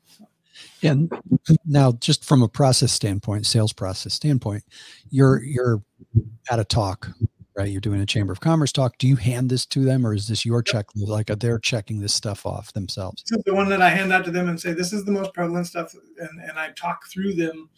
And 0.82 1.10
now, 1.66 1.92
just 1.92 2.24
from 2.24 2.42
a 2.42 2.48
process 2.48 2.92
standpoint, 2.92 3.46
sales 3.46 3.72
process 3.72 4.14
standpoint, 4.14 4.64
you're 5.10 5.42
you're 5.42 5.82
at 6.50 6.58
a 6.58 6.64
talk, 6.64 7.10
right? 7.56 7.68
You're 7.68 7.80
doing 7.80 8.00
a 8.00 8.06
chamber 8.06 8.32
of 8.32 8.40
commerce 8.40 8.72
talk. 8.72 8.96
Do 8.98 9.06
you 9.06 9.16
hand 9.16 9.50
this 9.50 9.66
to 9.66 9.84
them, 9.84 10.06
or 10.06 10.14
is 10.14 10.28
this 10.28 10.44
your 10.44 10.62
check? 10.62 10.86
Like 10.96 11.26
they're 11.26 11.58
checking 11.58 12.00
this 12.00 12.14
stuff 12.14 12.46
off 12.46 12.72
themselves? 12.72 13.22
This 13.28 13.38
is 13.38 13.44
the 13.44 13.54
one 13.54 13.68
that 13.68 13.82
I 13.82 13.90
hand 13.90 14.12
out 14.12 14.24
to 14.24 14.30
them 14.30 14.48
and 14.48 14.60
say, 14.60 14.72
"This 14.72 14.92
is 14.92 15.04
the 15.04 15.12
most 15.12 15.34
prevalent 15.34 15.66
stuff," 15.66 15.94
and 16.18 16.40
and 16.40 16.58
I 16.58 16.70
talk 16.70 17.06
through 17.08 17.34
them, 17.34 17.68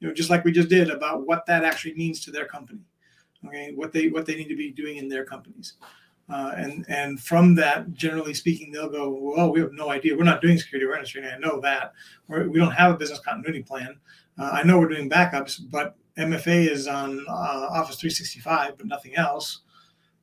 you 0.00 0.08
know, 0.08 0.14
just 0.14 0.30
like 0.30 0.44
we 0.44 0.52
just 0.52 0.68
did 0.68 0.90
about 0.90 1.26
what 1.26 1.46
that 1.46 1.64
actually 1.64 1.94
means 1.94 2.20
to 2.24 2.30
their 2.30 2.46
company. 2.46 2.82
Okay, 3.46 3.72
what 3.74 3.92
they 3.92 4.08
what 4.08 4.26
they 4.26 4.36
need 4.36 4.48
to 4.48 4.56
be 4.56 4.70
doing 4.70 4.96
in 4.96 5.08
their 5.08 5.24
companies. 5.24 5.74
Uh, 6.28 6.52
and 6.56 6.86
and 6.88 7.20
from 7.20 7.54
that, 7.54 7.92
generally 7.92 8.32
speaking, 8.32 8.72
they'll 8.72 8.88
go, 8.88 9.10
well, 9.10 9.52
we 9.52 9.60
have 9.60 9.72
no 9.72 9.90
idea. 9.90 10.16
We're 10.16 10.24
not 10.24 10.40
doing 10.40 10.58
security 10.58 10.86
awareness 10.86 11.10
training. 11.10 11.30
I 11.34 11.38
know 11.38 11.60
that. 11.60 11.92
We're, 12.28 12.48
we 12.48 12.54
do 12.54 12.60
not 12.60 12.76
have 12.76 12.94
a 12.94 12.96
business 12.96 13.20
continuity 13.20 13.62
plan. 13.62 13.96
Uh, 14.38 14.50
I 14.52 14.62
know 14.62 14.78
we're 14.78 14.88
doing 14.88 15.10
backups, 15.10 15.60
but 15.70 15.96
MFA 16.16 16.70
is 16.70 16.86
on 16.86 17.24
uh, 17.28 17.68
Office 17.70 17.96
365, 17.96 18.78
but 18.78 18.86
nothing 18.86 19.16
else. 19.16 19.60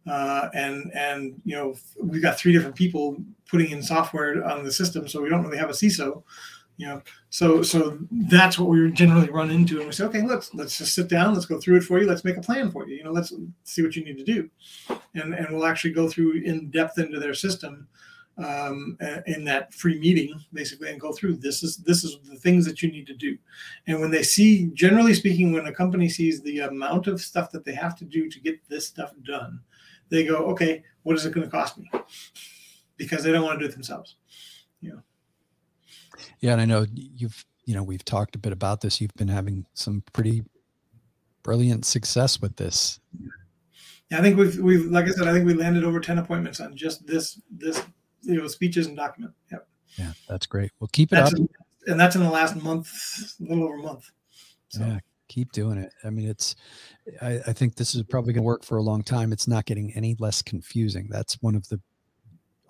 Uh, 0.10 0.50
and 0.56 0.92
and 0.96 1.40
you 1.46 1.56
know 1.56 1.76
we've 2.02 2.24
got 2.24 2.40
three 2.40 2.52
different 2.52 2.76
people 2.76 3.18
putting 3.48 3.70
in 3.70 3.84
software 3.84 4.44
on 4.44 4.64
the 4.64 4.72
system, 4.72 5.08
so 5.08 5.22
we 5.22 5.30
don't 5.30 5.44
really 5.44 5.58
have 5.58 5.70
a 5.70 5.74
CISO 5.74 6.24
you 6.82 6.88
know 6.88 7.02
so 7.30 7.62
so 7.62 8.00
that's 8.12 8.58
what 8.58 8.68
we 8.68 8.92
generally 8.92 9.30
run 9.30 9.52
into. 9.52 9.78
And 9.78 9.86
we 9.86 9.94
say 9.94 10.04
okay 10.06 10.24
let's 10.24 10.54
let's 10.56 10.80
just 10.80 10.96
sit 10.96 11.08
down 11.08 11.34
let's 11.36 11.46
go 11.46 11.60
through 11.60 11.78
it 11.78 11.84
for 11.84 12.00
you 12.00 12.08
let's 12.08 12.26
make 12.26 12.38
a 12.38 12.42
plan 12.42 12.72
for 12.72 12.88
you 12.88 12.96
you 12.96 13.04
know 13.04 13.12
let's 13.12 13.32
see 13.64 13.84
what 13.84 13.96
you 13.96 14.04
need 14.04 14.18
to 14.18 14.24
do. 14.24 14.50
And 15.14 15.36
and 15.36 15.48
we'll 15.52 15.68
actually 15.68 15.94
go 15.94 16.10
through 16.10 16.42
in 16.44 16.72
depth 16.72 16.98
into 16.98 17.20
their 17.20 17.36
system 17.36 17.88
um, 18.38 18.98
in 19.28 19.44
that 19.44 19.74
free 19.76 20.00
meeting 20.00 20.34
basically 20.54 20.90
and 20.90 21.00
go 21.00 21.12
through 21.12 21.36
this 21.36 21.62
is 21.62 21.78
this 21.78 22.04
is 22.04 22.18
the 22.28 22.36
things 22.36 22.66
that 22.66 22.82
you 22.82 22.92
need 22.92 23.06
to 23.08 23.14
do. 23.14 23.38
And 23.86 24.02
when 24.02 24.10
they 24.10 24.24
see 24.24 24.72
generally 24.74 25.14
speaking 25.14 25.54
when 25.54 25.68
a 25.68 25.74
company 25.74 26.10
sees 26.10 26.42
the 26.42 26.62
amount 26.62 27.06
of 27.06 27.22
stuff 27.22 27.52
that 27.52 27.64
they 27.64 27.76
have 27.76 27.96
to 28.00 28.06
do 28.06 28.28
to 28.28 28.40
get 28.40 28.58
this 28.70 28.88
stuff 28.88 29.14
done 29.24 29.60
they 30.10 30.26
go 30.26 30.38
okay 30.48 30.84
what 31.04 31.16
is 31.16 31.26
it 31.28 31.34
going 31.34 31.46
to 31.46 31.52
cost 31.52 31.78
me? 31.78 31.90
Because 32.98 33.24
they 33.24 33.32
don't 33.32 33.44
want 33.44 33.60
to 33.60 33.66
do 33.66 33.70
it 33.70 33.74
themselves 33.74 34.16
yeah, 36.40 36.54
and 36.54 36.62
I 36.62 36.66
know 36.66 36.86
you've 36.94 37.46
you 37.66 37.76
know 37.76 37.84
we've 37.84 38.06
talked 38.06 38.36
a 38.36 38.40
bit 38.40 38.52
about 38.52 38.82
this. 38.82 39.02
You've 39.02 39.14
been 39.16 39.28
having 39.28 39.66
some 39.74 40.04
pretty 40.14 40.44
brilliant 41.44 41.86
success 41.86 42.42
with 42.42 42.56
this. 42.56 43.00
Yeah, 44.10 44.20
I 44.20 44.22
think 44.22 44.38
we've 44.38 44.58
we've 44.58 44.86
like 44.86 45.06
I 45.06 45.12
said, 45.12 45.28
I 45.28 45.34
think 45.34 45.46
we 45.46 45.54
landed 45.54 45.84
over 45.84 46.00
ten 46.00 46.18
appointments 46.18 46.60
on 46.60 46.76
just 46.76 47.06
this 47.06 47.40
this 47.50 47.82
you 48.22 48.36
know 48.36 48.48
speeches 48.48 48.88
and 48.88 48.96
document. 48.96 49.34
Yep. 49.52 49.68
Yeah, 49.98 50.14
that's 50.28 50.46
great. 50.46 50.72
Well, 50.80 50.90
keep 50.92 51.12
it 51.12 51.16
that's 51.16 51.34
up. 51.34 51.40
In, 51.40 51.50
and 51.88 52.00
that's 52.00 52.16
in 52.16 52.24
the 52.24 52.30
last 52.30 52.56
month, 52.62 52.90
a 53.40 53.44
little 53.44 53.66
over 53.66 53.76
a 53.76 53.82
month. 53.82 54.10
So. 54.70 54.82
Yeah, 54.82 55.00
keep 55.28 55.52
doing 55.52 55.78
it. 55.78 55.94
I 56.04 56.10
mean, 56.10 56.30
it's. 56.30 56.56
I, 57.22 57.40
I 57.48 57.54
think 57.54 57.76
this 57.76 57.96
is 57.96 58.04
probably 58.04 58.34
going 58.34 58.44
to 58.44 58.48
work 58.48 58.64
for 58.64 58.78
a 58.78 58.84
long 58.84 59.04
time. 59.04 59.34
It's 59.34 59.48
not 59.48 59.66
getting 59.66 59.94
any 59.94 60.16
less 60.20 60.42
confusing. 60.42 61.08
That's 61.10 61.42
one 61.42 61.56
of 61.56 61.68
the, 61.70 61.80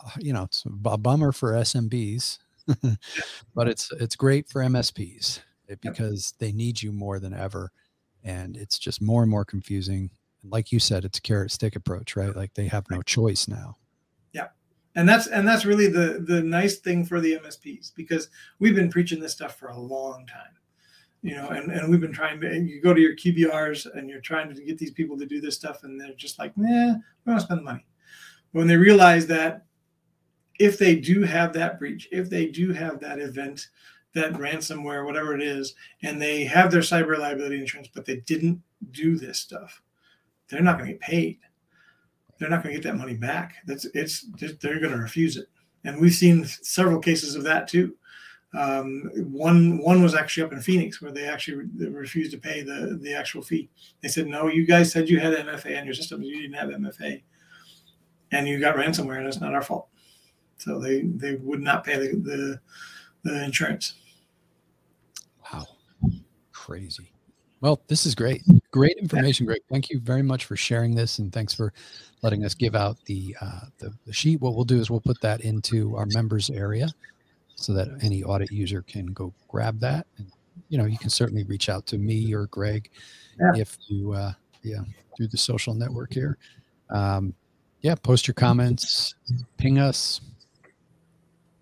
uh, 0.03 0.09
you 0.19 0.33
know, 0.33 0.43
it's 0.43 0.63
a 0.65 0.97
bummer 0.97 1.31
for 1.31 1.53
SMBs 1.53 2.39
but 3.55 3.67
it's 3.67 3.91
it's 3.93 4.15
great 4.15 4.47
for 4.49 4.61
MSPs 4.61 5.39
eh, 5.69 5.75
because 5.81 6.33
they 6.39 6.51
need 6.51 6.81
you 6.81 6.91
more 6.91 7.19
than 7.19 7.33
ever, 7.33 7.71
and 8.23 8.57
it's 8.57 8.77
just 8.77 9.01
more 9.01 9.21
and 9.21 9.31
more 9.31 9.45
confusing. 9.45 10.11
And 10.43 10.51
like 10.51 10.71
you 10.71 10.79
said, 10.79 11.05
it's 11.05 11.19
a 11.19 11.21
carrot 11.21 11.51
stick 11.51 11.75
approach, 11.75 12.15
right? 12.15 12.35
Like 12.35 12.53
they 12.53 12.67
have 12.67 12.89
no 12.89 13.01
choice 13.01 13.47
now. 13.47 13.77
Yeah, 14.33 14.47
and 14.95 15.07
that's 15.07 15.27
and 15.27 15.47
that's 15.47 15.65
really 15.65 15.87
the 15.87 16.23
the 16.25 16.41
nice 16.41 16.79
thing 16.79 17.05
for 17.05 17.19
the 17.19 17.37
MSPs 17.37 17.93
because 17.95 18.29
we've 18.59 18.75
been 18.75 18.91
preaching 18.91 19.19
this 19.19 19.33
stuff 19.33 19.57
for 19.57 19.69
a 19.69 19.79
long 19.79 20.25
time 20.27 20.55
you 21.23 21.35
know, 21.35 21.49
and, 21.49 21.71
and 21.71 21.89
we've 21.89 22.01
been 22.01 22.13
trying 22.13 22.41
to, 22.41 22.47
and 22.47 22.67
you 22.67 22.81
go 22.81 22.93
to 22.93 23.01
your 23.01 23.15
QBRs 23.15 23.95
and 23.95 24.09
you're 24.09 24.21
trying 24.21 24.53
to 24.53 24.61
get 24.63 24.77
these 24.77 24.91
people 24.91 25.17
to 25.19 25.25
do 25.25 25.39
this 25.39 25.55
stuff, 25.55 25.83
and 25.83 25.99
they're 25.99 26.13
just 26.15 26.39
like, 26.39 26.51
nah, 26.57 26.95
we 27.25 27.31
don't 27.31 27.39
spend 27.39 27.59
the 27.59 27.63
money. 27.63 27.85
When 28.53 28.67
they 28.67 28.77
realize 28.77 29.27
that 29.27 29.65
if 30.61 30.77
they 30.77 30.95
do 30.95 31.23
have 31.23 31.53
that 31.53 31.79
breach, 31.79 32.07
if 32.11 32.29
they 32.29 32.45
do 32.45 32.71
have 32.71 32.99
that 32.99 33.17
event, 33.17 33.69
that 34.13 34.33
ransomware, 34.33 35.03
whatever 35.03 35.33
it 35.33 35.41
is, 35.41 35.73
and 36.03 36.21
they 36.21 36.43
have 36.43 36.69
their 36.69 36.81
cyber 36.81 37.17
liability 37.17 37.59
insurance, 37.59 37.89
but 37.91 38.05
they 38.05 38.17
didn't 38.17 38.61
do 38.91 39.17
this 39.17 39.39
stuff, 39.39 39.81
they're 40.49 40.61
not 40.61 40.77
going 40.77 40.87
to 40.87 40.93
get 40.93 41.01
paid. 41.01 41.39
They're 42.37 42.49
not 42.49 42.61
going 42.61 42.75
to 42.75 42.81
get 42.81 42.87
that 42.87 42.97
money 42.97 43.15
back. 43.15 43.55
That's 43.65 43.85
it's 43.95 44.27
they're 44.61 44.79
going 44.79 44.91
to 44.91 44.97
refuse 44.97 45.37
it, 45.37 45.47
and 45.83 45.99
we've 45.99 46.13
seen 46.13 46.45
several 46.45 46.99
cases 46.99 47.35
of 47.35 47.43
that 47.43 47.67
too. 47.67 47.95
Um, 48.53 49.09
one 49.31 49.77
one 49.77 50.03
was 50.03 50.13
actually 50.13 50.43
up 50.43 50.51
in 50.51 50.59
Phoenix 50.59 51.01
where 51.01 51.11
they 51.11 51.27
actually 51.27 51.65
re- 51.77 51.87
refused 51.87 52.31
to 52.31 52.37
pay 52.37 52.61
the 52.63 52.99
the 53.01 53.13
actual 53.13 53.41
fee. 53.43 53.69
They 54.01 54.09
said, 54.09 54.27
"No, 54.27 54.47
you 54.47 54.65
guys 54.65 54.91
said 54.91 55.07
you 55.07 55.19
had 55.19 55.33
MFA 55.33 55.79
on 55.79 55.85
your 55.85 55.93
system, 55.93 56.23
you 56.23 56.41
didn't 56.41 56.57
have 56.57 56.69
MFA, 56.69 57.21
and 58.31 58.47
you 58.47 58.59
got 58.59 58.75
ransomware, 58.75 59.19
and 59.19 59.27
it's 59.27 59.39
not 59.39 59.53
our 59.53 59.61
fault." 59.61 59.87
So 60.61 60.79
they 60.79 61.01
they 61.01 61.35
would 61.35 61.61
not 61.61 61.83
pay 61.83 61.97
the 61.97 62.15
the, 62.15 62.59
the 63.23 63.43
insurance. 63.43 63.95
Wow, 65.51 65.65
crazy. 66.51 67.11
Well, 67.61 67.81
this 67.87 68.05
is 68.05 68.15
great. 68.15 68.41
Great 68.71 68.97
information, 68.97 69.45
Greg. 69.45 69.61
Thank 69.69 69.89
you 69.89 69.99
very 69.99 70.23
much 70.23 70.45
for 70.45 70.55
sharing 70.55 70.95
this, 70.95 71.19
and 71.19 71.31
thanks 71.31 71.53
for 71.53 71.73
letting 72.23 72.43
us 72.43 72.55
give 72.55 72.75
out 72.75 72.97
the, 73.05 73.35
uh, 73.39 73.61
the 73.77 73.93
the 74.05 74.13
sheet. 74.13 74.41
What 74.41 74.55
we'll 74.55 74.65
do 74.65 74.79
is 74.79 74.89
we'll 74.89 75.01
put 75.01 75.21
that 75.21 75.41
into 75.41 75.95
our 75.95 76.07
members 76.13 76.49
area, 76.49 76.89
so 77.55 77.73
that 77.73 77.89
any 78.01 78.23
audit 78.23 78.51
user 78.51 78.81
can 78.81 79.07
go 79.07 79.33
grab 79.47 79.79
that. 79.79 80.07
And 80.17 80.31
you 80.69 80.77
know, 80.77 80.85
you 80.85 80.97
can 80.97 81.09
certainly 81.09 81.43
reach 81.43 81.69
out 81.69 81.85
to 81.87 81.97
me 81.97 82.33
or 82.33 82.47
Greg 82.47 82.89
yeah. 83.39 83.61
if 83.61 83.77
you, 83.87 84.13
uh, 84.13 84.33
yeah, 84.63 84.79
through 85.15 85.27
the 85.27 85.37
social 85.37 85.73
network 85.73 86.13
here. 86.13 86.37
Um, 86.89 87.33
yeah, 87.81 87.95
post 87.95 88.27
your 88.27 88.35
comments, 88.35 89.15
ping 89.57 89.79
us, 89.79 90.21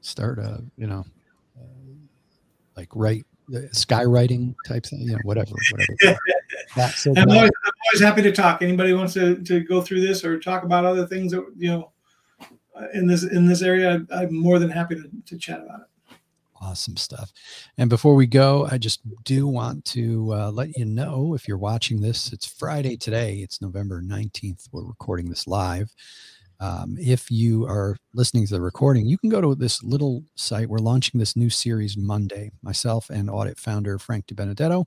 start 0.10 0.40
a 0.40 0.64
you 0.78 0.88
know 0.88 1.06
uh, 1.60 1.94
like 2.76 2.90
write 2.94 3.26
uh, 3.54 3.60
skywriting 3.72 4.56
type 4.68 4.86
thing 4.86 5.02
you 5.02 5.14
know 5.14 5.20
whatever 5.24 5.52
whatever. 5.72 6.20
That's 6.76 7.06
I'm, 7.08 7.18
always, 7.18 7.50
I'm 7.66 7.74
always 7.88 8.02
happy 8.02 8.22
to 8.22 8.32
talk. 8.32 8.62
Anybody 8.62 8.94
wants 8.94 9.14
to, 9.14 9.42
to 9.44 9.62
go 9.62 9.82
through 9.82 10.02
this 10.02 10.24
or 10.24 10.40
talk 10.40 10.64
about 10.64 10.86
other 10.86 11.08
things 11.08 11.32
that 11.32 11.46
you 11.58 11.70
know 11.70 11.92
uh, 12.76 12.88
in 12.94 13.08
this 13.08 13.24
in 13.24 13.46
this 13.46 13.62
area 13.62 14.06
i'm 14.12 14.34
more 14.34 14.60
than 14.60 14.70
happy 14.70 14.96
to, 14.96 15.10
to 15.26 15.38
chat 15.38 15.62
about 15.62 15.82
it. 15.82 15.86
Awesome 16.62 16.98
stuff. 16.98 17.32
And 17.78 17.90
before 17.90 18.16
we 18.16 18.28
go 18.28 18.68
i 18.70 18.78
just 18.78 19.02
do 19.24 19.48
want 19.48 19.86
to 19.86 20.34
uh, 20.34 20.52
let 20.52 20.78
you 20.78 20.86
know 20.86 21.34
if 21.34 21.48
you're 21.48 21.58
watching 21.58 22.02
this 22.02 22.32
it's 22.32 22.46
friday 22.46 22.98
today. 22.98 23.38
It's 23.38 23.62
november 23.62 24.02
19th 24.02 24.70
we're 24.72 24.84
recording 24.84 25.30
this 25.30 25.48
live 25.48 25.94
um, 26.60 26.98
if 27.00 27.32
you 27.32 27.66
are 27.66 27.96
listening 28.14 28.46
to 28.48 28.54
the 28.54 28.62
recording, 28.62 29.06
you 29.06 29.18
can 29.18 29.30
go 29.30 29.42
to 29.42 29.56
this 29.56 29.82
little 29.84 30.24
site. 30.36 30.68
We're 30.68 30.80
launching 30.80 31.20
this 31.20 31.36
new 31.36 31.50
series 31.50 31.98
Monday. 31.98 32.52
Myself 32.62 33.10
and 33.10 33.30
audit 33.30 33.58
founder 33.58 33.98
Frank 33.98 34.28
DiBenedetto, 34.28 34.86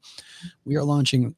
we 0.64 0.76
are 0.76 0.84
launching 0.84 1.34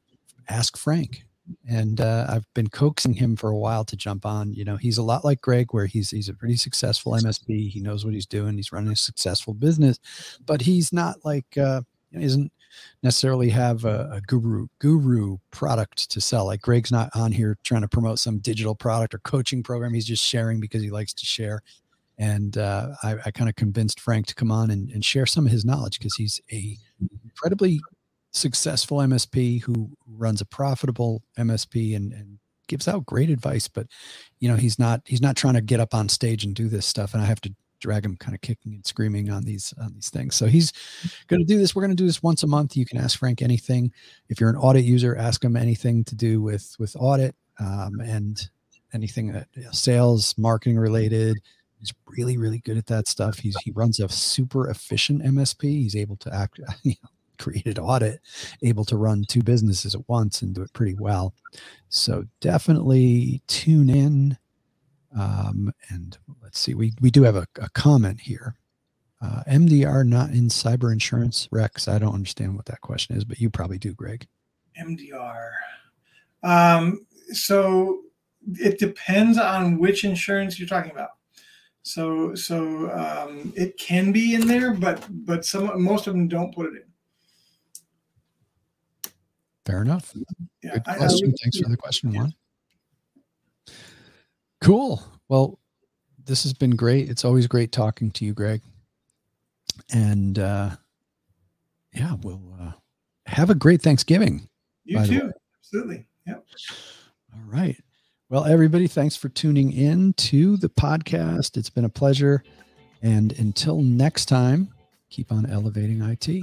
Ask 0.49 0.77
Frank, 0.77 1.25
and 1.69 2.01
uh, 2.01 2.27
I've 2.29 2.47
been 2.55 2.69
coaxing 2.69 3.15
him 3.15 3.37
for 3.37 3.51
a 3.51 3.57
while 3.57 3.85
to 3.85 3.97
jump 3.97 4.27
on. 4.27 4.53
You 4.53 4.65
know, 4.65 4.77
he's 4.77 4.99
a 4.99 5.03
lot 5.03 5.25
like 5.25 5.41
Greg, 5.41 5.69
where 5.71 5.87
he's 5.87 6.11
he's 6.11 6.29
a 6.29 6.35
pretty 6.35 6.57
successful 6.57 7.13
MSP. 7.13 7.71
He 7.71 7.81
knows 7.81 8.05
what 8.05 8.15
he's 8.15 8.27
doing. 8.27 8.57
He's 8.57 8.73
running 8.73 8.93
a 8.93 8.97
successful 8.97 9.55
business, 9.55 9.99
but 10.45 10.61
he's 10.61 10.93
not 10.93 11.19
like 11.25 11.57
uh, 11.57 11.83
isn't 12.13 12.53
necessarily 13.03 13.51
have 13.51 13.85
a, 13.85 14.11
a, 14.13 14.21
guru 14.23 14.67
guru 14.79 15.39
product 15.51 16.11
to 16.11 16.21
sell. 16.21 16.47
Like 16.47 16.61
Greg's 16.61 16.93
not 16.93 17.11
on 17.15 17.33
here 17.33 17.57
trying 17.63 17.83
to 17.83 17.89
promote 17.89 18.19
some 18.19 18.39
digital 18.39 18.75
product 18.75 19.15
or 19.15 19.19
coaching 19.19 19.63
program. 19.63 19.95
He's 19.95 20.07
just 20.07 20.25
sharing 20.25 20.61
because 20.61 20.83
he 20.83 20.91
likes 20.91 21.13
to 21.15 21.27
share. 21.27 21.63
And 22.19 22.57
uh, 22.59 22.91
I, 23.03 23.17
I 23.27 23.31
kind 23.31 23.49
of 23.49 23.57
convinced 23.57 24.01
Frank 24.01 24.27
to 24.27 24.35
come 24.35 24.51
on 24.51 24.71
and, 24.71 24.91
and 24.91 25.05
share 25.05 25.27
some 25.27 25.47
of 25.47 25.53
his 25.53 25.65
knowledge 25.65 25.99
because 25.99 26.15
he's 26.15 26.41
a 26.53 26.77
incredibly 27.25 27.81
successful 28.33 28.99
MSP 28.99 29.63
who 29.63 29.91
runs 30.07 30.41
a 30.41 30.47
profitable 30.47 31.23
MSP 31.39 31.97
and, 31.97 32.13
and 32.13 32.39
gives 32.69 32.89
out 32.89 33.07
great 33.07 33.31
advice, 33.31 33.69
but 33.69 33.87
you 34.41 34.49
know, 34.49 34.57
he's 34.57 34.79
not 34.79 35.03
he's 35.05 35.21
not 35.21 35.37
trying 35.37 35.55
to 35.55 35.61
get 35.61 35.81
up 35.81 35.95
on 35.95 36.09
stage 36.09 36.45
and 36.45 36.55
do 36.55 36.69
this 36.69 36.87
stuff. 36.87 37.15
And 37.15 37.23
I 37.23 37.27
have 37.27 37.41
to 37.43 37.55
drag 37.85 38.05
him 38.05 38.17
kind 38.17 38.35
of 38.35 38.41
kicking 38.41 38.73
and 38.73 38.87
screaming 38.87 39.29
on 39.31 39.45
these 39.45 39.75
on 39.81 39.93
these 39.93 40.09
things. 40.09 40.35
So 40.35 40.47
he's 40.47 40.73
going 41.29 41.41
to 41.41 41.47
do 41.47 41.59
this. 41.59 41.77
We're 41.77 41.83
going 41.83 41.95
to 41.95 42.03
do 42.03 42.07
this 42.07 42.23
once 42.23 42.43
a 42.43 42.47
month. 42.47 42.77
You 42.77 42.87
can 42.87 42.99
ask 42.99 43.19
Frank 43.19 43.43
anything. 43.43 43.93
If 44.31 44.41
you're 44.41 44.49
an 44.49 44.57
audit 44.57 44.85
user, 44.85 45.15
ask 45.17 45.45
him 45.45 45.55
anything 45.55 46.03
to 46.05 46.15
do 46.15 46.41
with 46.41 46.75
with 46.79 46.97
audit 46.99 47.37
um, 47.61 48.01
and 48.01 48.41
anything 48.95 49.33
that 49.33 49.49
you 49.55 49.65
know, 49.65 49.71
sales, 49.73 50.35
marketing 50.39 50.79
related. 50.79 51.37
He's 51.79 51.93
really 52.07 52.39
really 52.39 52.61
good 52.61 52.79
at 52.79 52.87
that 52.87 53.07
stuff. 53.07 53.39
He's 53.39 53.57
he 53.63 53.71
runs 53.73 54.01
a 54.01 54.09
super 54.09 54.71
efficient 54.71 55.23
MSP. 55.23 55.63
He's 55.65 55.97
able 55.97 56.17
to 56.17 56.35
act. 56.35 56.59
You 56.83 56.95
know, 57.03 57.09
created 57.37 57.81
audit 57.81 58.21
able 58.63 58.85
to 58.85 58.97
run 58.97 59.25
two 59.29 59.43
businesses 59.43 59.97
at 59.97 60.09
once 60.09 60.41
and 60.41 60.55
do 60.55 60.63
it 60.63 60.73
pretty 60.73 60.95
well 60.95 61.35
so 61.89 62.23
definitely 62.41 63.43
tune 63.49 63.91
in 63.91 64.39
um, 65.19 65.73
and 65.89 66.19
let's 66.43 66.59
see, 66.59 66.75
we, 66.75 66.93
we 67.01 67.11
do 67.11 67.23
have 67.23 67.37
a, 67.37 67.47
a 67.61 67.69
comment 67.71 68.21
here. 68.21 68.57
Uh, 69.23 69.43
MDR 69.49 70.07
not 70.07 70.31
in 70.31 70.49
cyber 70.49 70.93
insurance, 70.93 71.49
Rex. 71.51 71.89
I 71.89 71.99
don't 71.99 72.15
understand 72.15 72.57
what 72.57 72.67
that 72.67 72.83
question 72.83 73.17
is, 73.17 73.25
but 73.25 73.41
you 73.41 73.49
probably 73.49 73.79
do, 73.79 73.95
Greg. 73.95 74.27
MDR. 74.79 75.51
Um, 76.43 77.07
so 77.33 78.03
it 78.55 78.79
depends 78.79 79.39
on 79.39 79.79
which 79.79 80.05
insurance 80.05 80.59
you're 80.59 80.69
talking 80.69 80.91
about. 80.91 81.11
So 81.87 82.35
so 82.35 82.91
um, 82.93 83.53
it 83.57 83.77
can 83.79 84.11
be 84.13 84.35
in 84.35 84.47
there, 84.47 84.73
but 84.75 85.07
but 85.11 85.45
some 85.45 85.83
most 85.83 86.07
of 86.07 86.15
them 86.15 86.29
don't 86.29 86.55
put 86.55 86.67
it 86.67 86.75
in. 86.77 89.11
Fair 89.65 89.83
enough. 89.83 90.13
Yeah, 90.63 90.73
Good 90.75 90.83
I- 90.87 90.93
I 90.93 90.97
question. 90.97 91.29
would- 91.29 91.37
Thanks 91.43 91.59
for 91.61 91.69
the 91.71 91.77
question. 91.77 92.13
Juan. 92.13 92.35
Cool. 94.65 95.03
Well, 95.29 95.59
this 96.25 96.43
has 96.45 96.55
been 96.55 96.75
great. 96.75 97.11
It's 97.11 97.25
always 97.25 97.47
great 97.47 97.71
talking 97.71 98.11
to 98.13 98.25
you, 98.25 98.33
Greg. 98.33 98.63
And 99.93 100.39
uh, 100.39 100.71
yeah, 101.93 102.15
we'll 102.23 102.57
uh, 102.59 102.73
have 103.27 103.51
a 103.51 103.55
great 103.55 103.83
Thanksgiving. 103.83 104.49
You 104.85 105.05
too. 105.07 105.33
Absolutely. 105.59 106.07
Yep. 106.27 106.47
All 107.35 107.43
right. 107.47 107.77
Well, 108.31 108.47
everybody, 108.47 108.87
thanks 108.87 109.17
for 109.17 109.29
tuning 109.29 109.71
in 109.73 110.15
to 110.15 110.57
the 110.57 110.71
podcast. 110.71 111.57
It's 111.57 111.71
been 111.71 111.85
a 111.85 111.91
pleasure. 111.91 112.43
And 113.03 113.39
until 113.39 113.83
next 113.83 114.27
time, 114.27 114.73
keep 115.11 115.31
on 115.31 115.45
elevating 115.47 116.01
IT. 116.01 116.43